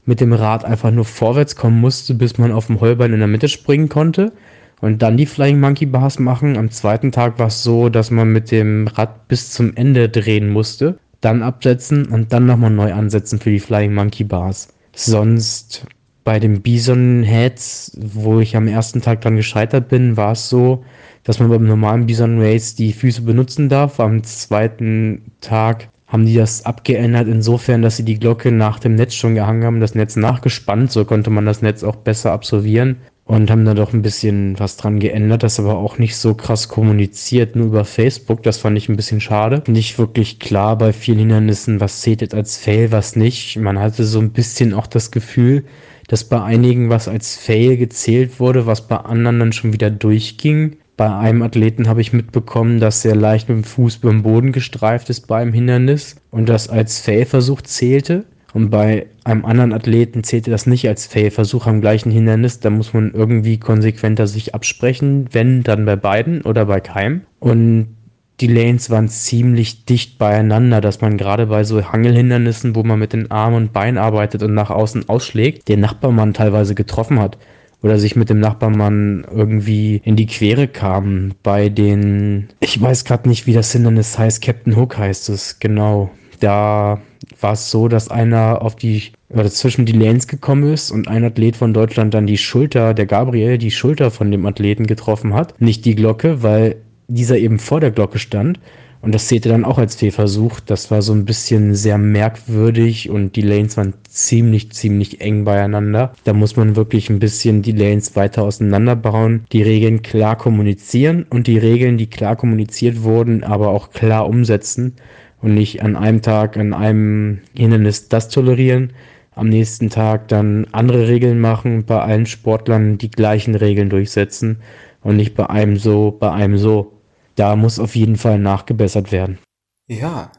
mit 0.06 0.20
dem 0.20 0.32
Rad 0.32 0.64
einfach 0.64 0.90
nur 0.90 1.04
vorwärts 1.04 1.56
kommen 1.56 1.80
musste, 1.80 2.14
bis 2.14 2.38
man 2.38 2.52
auf 2.52 2.66
dem 2.66 2.80
Heubein 2.80 3.12
in 3.12 3.18
der 3.18 3.28
Mitte 3.28 3.48
springen 3.48 3.88
konnte 3.88 4.32
und 4.80 5.02
dann 5.02 5.16
die 5.16 5.26
Flying 5.26 5.60
Monkey 5.60 5.86
Bars 5.86 6.18
machen. 6.18 6.56
Am 6.56 6.70
zweiten 6.70 7.12
Tag 7.12 7.38
war 7.38 7.46
es 7.48 7.62
so, 7.62 7.88
dass 7.88 8.10
man 8.10 8.32
mit 8.32 8.50
dem 8.50 8.86
Rad 8.88 9.28
bis 9.28 9.50
zum 9.50 9.76
Ende 9.76 10.08
drehen 10.08 10.50
musste, 10.50 10.98
dann 11.20 11.42
absetzen 11.42 12.06
und 12.06 12.32
dann 12.32 12.46
nochmal 12.46 12.70
neu 12.70 12.92
ansetzen 12.92 13.38
für 13.38 13.50
die 13.50 13.60
Flying 13.60 13.94
Monkey 13.94 14.24
Bars. 14.24 14.68
Sonst 14.94 15.86
bei 16.24 16.40
den 16.40 16.62
Bison 16.62 17.22
Heads, 17.22 17.96
wo 18.00 18.40
ich 18.40 18.56
am 18.56 18.66
ersten 18.66 19.02
Tag 19.02 19.20
dran 19.20 19.36
gescheitert 19.36 19.88
bin, 19.88 20.16
war 20.16 20.32
es 20.32 20.48
so, 20.48 20.84
dass 21.22 21.38
man 21.38 21.50
beim 21.50 21.66
normalen 21.66 22.06
Bison 22.06 22.40
Race 22.40 22.74
die 22.74 22.92
Füße 22.92 23.22
benutzen 23.22 23.68
darf. 23.68 24.00
Am 24.00 24.24
zweiten 24.24 25.22
Tag 25.40 25.88
haben 26.06 26.26
die 26.26 26.34
das 26.34 26.64
abgeändert, 26.64 27.28
insofern, 27.28 27.82
dass 27.82 27.96
sie 27.96 28.04
die 28.04 28.18
Glocke 28.18 28.52
nach 28.52 28.78
dem 28.78 28.94
Netz 28.94 29.14
schon 29.14 29.34
gehangen 29.34 29.64
haben, 29.64 29.80
das 29.80 29.94
Netz 29.94 30.16
nachgespannt, 30.16 30.92
so 30.92 31.04
konnte 31.04 31.30
man 31.30 31.46
das 31.46 31.62
Netz 31.62 31.82
auch 31.82 31.96
besser 31.96 32.32
absolvieren 32.32 32.96
und 33.24 33.50
haben 33.50 33.64
da 33.64 33.74
doch 33.74 33.92
ein 33.92 34.02
bisschen 34.02 34.58
was 34.58 34.76
dran 34.76 35.00
geändert, 35.00 35.42
das 35.42 35.58
aber 35.58 35.76
auch 35.76 35.98
nicht 35.98 36.16
so 36.16 36.34
krass 36.34 36.68
kommuniziert, 36.68 37.56
nur 37.56 37.66
über 37.66 37.84
Facebook, 37.84 38.42
das 38.42 38.58
fand 38.58 38.76
ich 38.76 38.88
ein 38.88 38.96
bisschen 38.96 39.20
schade. 39.20 39.62
Nicht 39.66 39.98
wirklich 39.98 40.38
klar 40.38 40.76
bei 40.76 40.92
vielen 40.92 41.18
Hindernissen, 41.18 41.80
was 41.80 42.02
zählt 42.02 42.20
jetzt 42.20 42.34
als 42.34 42.58
Fail, 42.58 42.92
was 42.92 43.16
nicht. 43.16 43.56
Man 43.56 43.78
hatte 43.78 44.04
so 44.04 44.20
ein 44.20 44.30
bisschen 44.30 44.74
auch 44.74 44.86
das 44.86 45.10
Gefühl, 45.10 45.64
dass 46.08 46.24
bei 46.24 46.42
einigen 46.42 46.90
was 46.90 47.08
als 47.08 47.36
Fail 47.36 47.76
gezählt 47.76 48.40
wurde, 48.40 48.66
was 48.66 48.86
bei 48.86 48.96
anderen 48.96 49.38
dann 49.38 49.52
schon 49.52 49.72
wieder 49.72 49.90
durchging. 49.90 50.76
Bei 50.96 51.14
einem 51.14 51.42
Athleten 51.42 51.88
habe 51.88 52.00
ich 52.00 52.12
mitbekommen, 52.12 52.78
dass 52.78 53.04
er 53.04 53.16
leicht 53.16 53.48
mit 53.48 53.58
dem 53.58 53.64
Fuß 53.64 53.98
beim 53.98 54.22
Boden 54.22 54.52
gestreift 54.52 55.10
ist 55.10 55.26
beim 55.26 55.52
Hindernis 55.52 56.16
und 56.30 56.48
das 56.48 56.68
als 56.68 57.00
Failversuch 57.00 57.62
zählte. 57.62 58.24
Und 58.52 58.70
bei 58.70 59.06
einem 59.24 59.44
anderen 59.44 59.72
Athleten 59.72 60.22
zählte 60.22 60.52
das 60.52 60.68
nicht 60.68 60.86
als 60.86 61.06
Failversuch 61.06 61.66
am 61.66 61.80
gleichen 61.80 62.12
Hindernis. 62.12 62.60
Da 62.60 62.70
muss 62.70 62.94
man 62.94 63.12
irgendwie 63.12 63.58
konsequenter 63.58 64.28
sich 64.28 64.54
absprechen, 64.54 65.26
wenn 65.32 65.64
dann 65.64 65.84
bei 65.84 65.96
beiden 65.96 66.42
oder 66.42 66.66
bei 66.66 66.78
keinem. 66.78 67.22
Und 67.40 67.93
die 68.40 68.48
Lanes 68.48 68.90
waren 68.90 69.08
ziemlich 69.08 69.84
dicht 69.84 70.18
beieinander, 70.18 70.80
dass 70.80 71.00
man 71.00 71.16
gerade 71.16 71.46
bei 71.46 71.64
so 71.64 71.92
Hangelhindernissen, 71.92 72.74
wo 72.74 72.82
man 72.82 72.98
mit 72.98 73.12
den 73.12 73.30
Armen 73.30 73.56
und 73.56 73.72
Beinen 73.72 73.98
arbeitet 73.98 74.42
und 74.42 74.54
nach 74.54 74.70
außen 74.70 75.08
ausschlägt, 75.08 75.68
den 75.68 75.80
Nachbarmann 75.80 76.34
teilweise 76.34 76.74
getroffen 76.74 77.20
hat 77.20 77.38
oder 77.82 77.98
sich 77.98 78.16
mit 78.16 78.30
dem 78.30 78.40
Nachbarmann 78.40 79.26
irgendwie 79.30 80.00
in 80.04 80.16
die 80.16 80.26
Quere 80.26 80.66
kam. 80.66 81.32
Bei 81.42 81.68
den, 81.68 82.48
ich 82.60 82.80
weiß 82.80 83.04
gerade 83.04 83.28
nicht, 83.28 83.46
wie 83.46 83.52
das 83.52 83.72
Hindernis 83.72 84.18
heißt, 84.18 84.42
Captain 84.42 84.74
Hook 84.74 84.96
heißt 84.96 85.28
es, 85.28 85.58
genau. 85.60 86.10
Da 86.40 87.00
war 87.40 87.52
es 87.52 87.70
so, 87.70 87.88
dass 87.88 88.10
einer 88.10 88.62
auf 88.62 88.74
die 88.74 89.12
oder 89.28 89.50
zwischen 89.50 89.84
die 89.84 89.92
Lanes 89.92 90.28
gekommen 90.28 90.72
ist 90.72 90.90
und 90.90 91.08
ein 91.08 91.24
Athlet 91.24 91.56
von 91.56 91.74
Deutschland 91.74 92.14
dann 92.14 92.26
die 92.26 92.38
Schulter, 92.38 92.94
der 92.94 93.06
Gabriel, 93.06 93.58
die 93.58 93.70
Schulter 93.70 94.10
von 94.10 94.30
dem 94.30 94.46
Athleten 94.46 94.86
getroffen 94.86 95.34
hat. 95.34 95.60
Nicht 95.60 95.84
die 95.84 95.94
Glocke, 95.94 96.42
weil 96.42 96.76
dieser 97.08 97.38
eben 97.38 97.58
vor 97.58 97.80
der 97.80 97.90
Glocke 97.90 98.18
stand. 98.18 98.60
Und 99.04 99.14
das 99.14 99.28
zählte 99.28 99.50
dann 99.50 99.66
auch 99.66 99.76
als 99.76 99.96
Fehlversuch. 99.96 100.60
Das 100.60 100.90
war 100.90 101.02
so 101.02 101.12
ein 101.12 101.26
bisschen 101.26 101.74
sehr 101.74 101.98
merkwürdig 101.98 103.10
und 103.10 103.36
die 103.36 103.42
Lanes 103.42 103.76
waren 103.76 103.92
ziemlich, 104.08 104.72
ziemlich 104.72 105.20
eng 105.20 105.44
beieinander. 105.44 106.14
Da 106.24 106.32
muss 106.32 106.56
man 106.56 106.74
wirklich 106.74 107.10
ein 107.10 107.18
bisschen 107.18 107.60
die 107.60 107.72
Lanes 107.72 108.16
weiter 108.16 108.44
auseinanderbauen, 108.44 109.44
die 109.52 109.62
Regeln 109.62 110.00
klar 110.00 110.38
kommunizieren 110.38 111.26
und 111.28 111.48
die 111.48 111.58
Regeln, 111.58 111.98
die 111.98 112.06
klar 112.06 112.34
kommuniziert 112.34 113.02
wurden, 113.02 113.44
aber 113.44 113.68
auch 113.68 113.90
klar 113.90 114.26
umsetzen 114.26 114.94
und 115.42 115.52
nicht 115.52 115.82
an 115.82 115.96
einem 115.96 116.22
Tag, 116.22 116.56
an 116.56 116.72
einem 116.72 117.40
Hindernis 117.54 118.08
das 118.08 118.30
tolerieren, 118.30 118.94
am 119.34 119.50
nächsten 119.50 119.90
Tag 119.90 120.28
dann 120.28 120.66
andere 120.72 121.08
Regeln 121.08 121.40
machen 121.40 121.84
bei 121.84 122.00
allen 122.00 122.24
Sportlern 122.24 122.96
die 122.96 123.10
gleichen 123.10 123.54
Regeln 123.54 123.90
durchsetzen 123.90 124.60
und 125.04 125.16
nicht 125.16 125.36
bei 125.36 125.48
einem 125.48 125.76
so, 125.76 126.10
bei 126.10 126.32
einem 126.32 126.58
so. 126.58 127.00
Da 127.36 127.54
muss 127.54 127.78
auf 127.78 127.94
jeden 127.94 128.16
Fall 128.16 128.38
nachgebessert 128.38 129.12
werden. 129.12 129.38
Ja, 129.86 130.32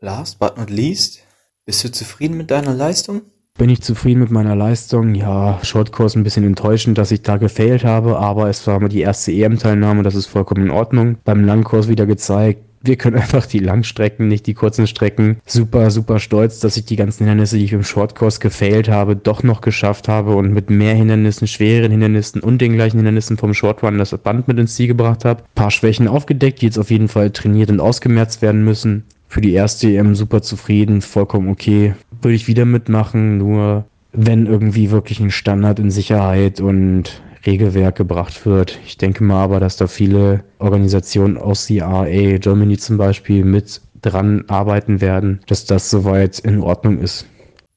last 0.00 0.38
but 0.38 0.58
not 0.58 0.70
least, 0.70 1.22
bist 1.64 1.82
du 1.84 1.90
zufrieden 1.90 2.36
mit 2.36 2.50
deiner 2.50 2.74
Leistung? 2.74 3.22
Bin 3.56 3.70
ich 3.70 3.82
zufrieden 3.82 4.20
mit 4.20 4.32
meiner 4.32 4.56
Leistung? 4.56 5.14
Ja, 5.14 5.60
Shortcourse 5.62 6.18
ein 6.18 6.24
bisschen 6.24 6.44
enttäuschend, 6.44 6.98
dass 6.98 7.12
ich 7.12 7.22
da 7.22 7.36
gefailt 7.36 7.84
habe, 7.84 8.18
aber 8.18 8.48
es 8.48 8.66
war 8.66 8.80
mal 8.80 8.88
die 8.88 9.02
erste 9.02 9.30
EM-Teilnahme, 9.30 10.02
das 10.02 10.16
ist 10.16 10.26
vollkommen 10.26 10.66
in 10.66 10.70
Ordnung. 10.72 11.18
Beim 11.24 11.44
Langkurs 11.44 11.86
wieder 11.86 12.04
gezeigt, 12.04 12.64
wir 12.84 12.96
können 12.96 13.16
einfach 13.20 13.46
die 13.46 13.58
Langstrecken, 13.58 14.28
nicht 14.28 14.46
die 14.46 14.54
kurzen 14.54 14.86
Strecken. 14.86 15.38
Super, 15.46 15.90
super 15.90 16.20
stolz, 16.20 16.60
dass 16.60 16.76
ich 16.76 16.84
die 16.84 16.96
ganzen 16.96 17.26
Hindernisse, 17.26 17.58
die 17.58 17.64
ich 17.64 17.72
im 17.72 17.82
Shortkurs 17.82 18.40
gefailt 18.40 18.88
habe, 18.88 19.16
doch 19.16 19.42
noch 19.42 19.60
geschafft 19.60 20.08
habe 20.08 20.36
und 20.36 20.52
mit 20.52 20.70
mehr 20.70 20.94
Hindernissen, 20.94 21.46
schwereren 21.46 21.90
Hindernissen 21.90 22.40
und 22.40 22.60
den 22.60 22.74
gleichen 22.74 22.98
Hindernissen 22.98 23.36
vom 23.36 23.54
Shortrun 23.54 23.98
das 23.98 24.16
Band 24.18 24.48
mit 24.48 24.58
ins 24.58 24.74
Ziel 24.74 24.88
gebracht 24.88 25.24
habe. 25.24 25.42
Paar 25.54 25.70
Schwächen 25.70 26.08
aufgedeckt, 26.08 26.60
die 26.60 26.66
jetzt 26.66 26.78
auf 26.78 26.90
jeden 26.90 27.08
Fall 27.08 27.30
trainiert 27.30 27.70
und 27.70 27.80
ausgemerzt 27.80 28.42
werden 28.42 28.64
müssen. 28.64 29.04
Für 29.28 29.40
die 29.40 29.52
erste 29.52 29.88
EM 29.88 30.14
super 30.14 30.42
zufrieden, 30.42 31.00
vollkommen 31.00 31.48
okay. 31.48 31.94
Würde 32.22 32.36
ich 32.36 32.46
wieder 32.46 32.64
mitmachen, 32.64 33.38
nur 33.38 33.84
wenn 34.12 34.46
irgendwie 34.46 34.90
wirklich 34.90 35.18
ein 35.18 35.32
Standard 35.32 35.80
in 35.80 35.90
Sicherheit 35.90 36.60
und 36.60 37.20
Regelwerk 37.46 37.96
gebracht 37.96 38.46
wird. 38.46 38.78
Ich 38.86 38.96
denke 38.96 39.24
mal 39.24 39.42
aber, 39.42 39.60
dass 39.60 39.76
da 39.76 39.86
viele 39.86 40.44
Organisationen 40.58 41.36
aus 41.38 41.66
CRA, 41.66 42.04
Germany 42.38 42.78
zum 42.78 42.96
Beispiel, 42.96 43.44
mit 43.44 43.80
dran 44.00 44.44
arbeiten 44.48 45.00
werden, 45.00 45.40
dass 45.46 45.64
das 45.64 45.90
soweit 45.90 46.38
in 46.40 46.62
Ordnung 46.62 46.98
ist. 46.98 47.26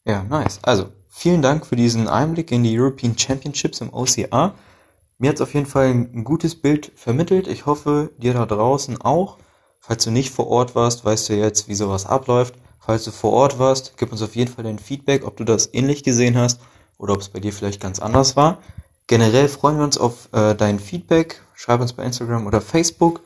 Ja, 0.06 0.24
nice. 0.24 0.60
Also, 0.64 0.86
vielen 1.08 1.42
Dank 1.42 1.66
für 1.66 1.76
diesen 1.76 2.08
Einblick 2.08 2.52
in 2.52 2.64
die 2.64 2.80
European 2.80 3.18
Championships 3.18 3.82
im 3.82 3.94
OCR. 3.94 4.54
Mir 5.18 5.30
hat 5.30 5.36
es 5.36 5.42
auf 5.42 5.54
jeden 5.54 5.66
Fall 5.66 5.88
ein 5.88 6.24
gutes 6.24 6.56
Bild 6.56 6.92
vermittelt. 6.96 7.48
Ich 7.48 7.66
hoffe, 7.66 8.12
dir 8.18 8.34
da 8.34 8.46
draußen 8.46 9.02
auch. 9.02 9.38
Falls 9.80 10.04
du 10.04 10.12
nicht 10.12 10.32
vor 10.32 10.48
Ort 10.48 10.76
warst, 10.76 11.06
weißt 11.06 11.30
du 11.30 11.34
jetzt, 11.34 11.68
wie 11.68 11.76
sowas 11.76 12.06
abläuft. 12.06 12.56
Falls 12.80 13.04
du 13.04 13.12
vor 13.12 13.32
Ort 13.34 13.58
warst, 13.58 13.94
gib 13.98 14.12
uns 14.12 14.22
auf 14.22 14.36
jeden 14.36 14.52
Fall 14.52 14.64
dein 14.64 14.80
Feedback, 14.80 15.26
ob 15.26 15.38
du 15.38 15.44
das 15.44 15.74
ähnlich 15.74 16.04
gesehen 16.04 16.38
hast 16.38 16.62
oder 16.98 17.14
ob 17.14 17.22
es 17.22 17.30
bei 17.30 17.40
dir 17.40 17.52
vielleicht 17.52 17.82
ganz 17.82 18.00
anders 18.00 18.36
war. 18.36 18.60
Generell 19.08 19.48
freuen 19.48 19.78
wir 19.78 19.86
uns 19.86 19.98
auf 19.98 20.30
äh, 20.34 20.54
dein 20.54 20.80
Feedback. 20.80 21.42
Schreib 21.56 21.80
uns 21.80 21.94
bei 21.94 22.04
Instagram 22.04 22.46
oder 22.46 22.62
Facebook. 22.62 23.22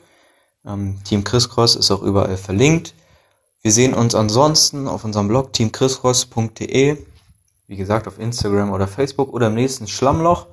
Ähm, 0.64 1.00
Team 1.04 1.24
Chriscross 1.24 1.74
ist 1.74 1.90
auch 1.90 2.02
überall 2.02 2.36
verlinkt. 2.36 2.94
Wir 3.62 3.72
sehen 3.72 3.92
uns 3.94 4.14
ansonsten 4.14 4.88
auf 4.88 5.04
unserem 5.04 5.28
Blog 5.28 5.52
teamchriscross.de. 5.52 6.98
Wie 7.66 7.76
gesagt, 7.76 8.06
auf 8.06 8.18
Instagram 8.18 8.70
oder 8.70 8.86
Facebook 8.86 9.32
oder 9.32 9.48
im 9.48 9.54
nächsten 9.54 9.88
Schlammloch. 9.88 10.46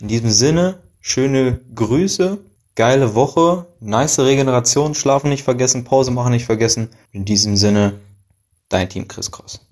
In 0.00 0.08
diesem 0.08 0.30
Sinne, 0.30 0.78
schöne 1.00 1.60
Grüße, 1.74 2.38
geile 2.74 3.14
Woche, 3.14 3.66
nice 3.80 4.18
Regeneration, 4.18 4.94
schlafen 4.94 5.30
nicht 5.30 5.42
vergessen, 5.42 5.84
Pause 5.84 6.10
machen 6.10 6.32
nicht 6.32 6.46
vergessen. 6.46 6.88
In 7.12 7.24
diesem 7.24 7.56
Sinne, 7.56 8.00
dein 8.68 8.88
Team 8.88 9.08
Chris 9.08 9.30
Cross. 9.30 9.60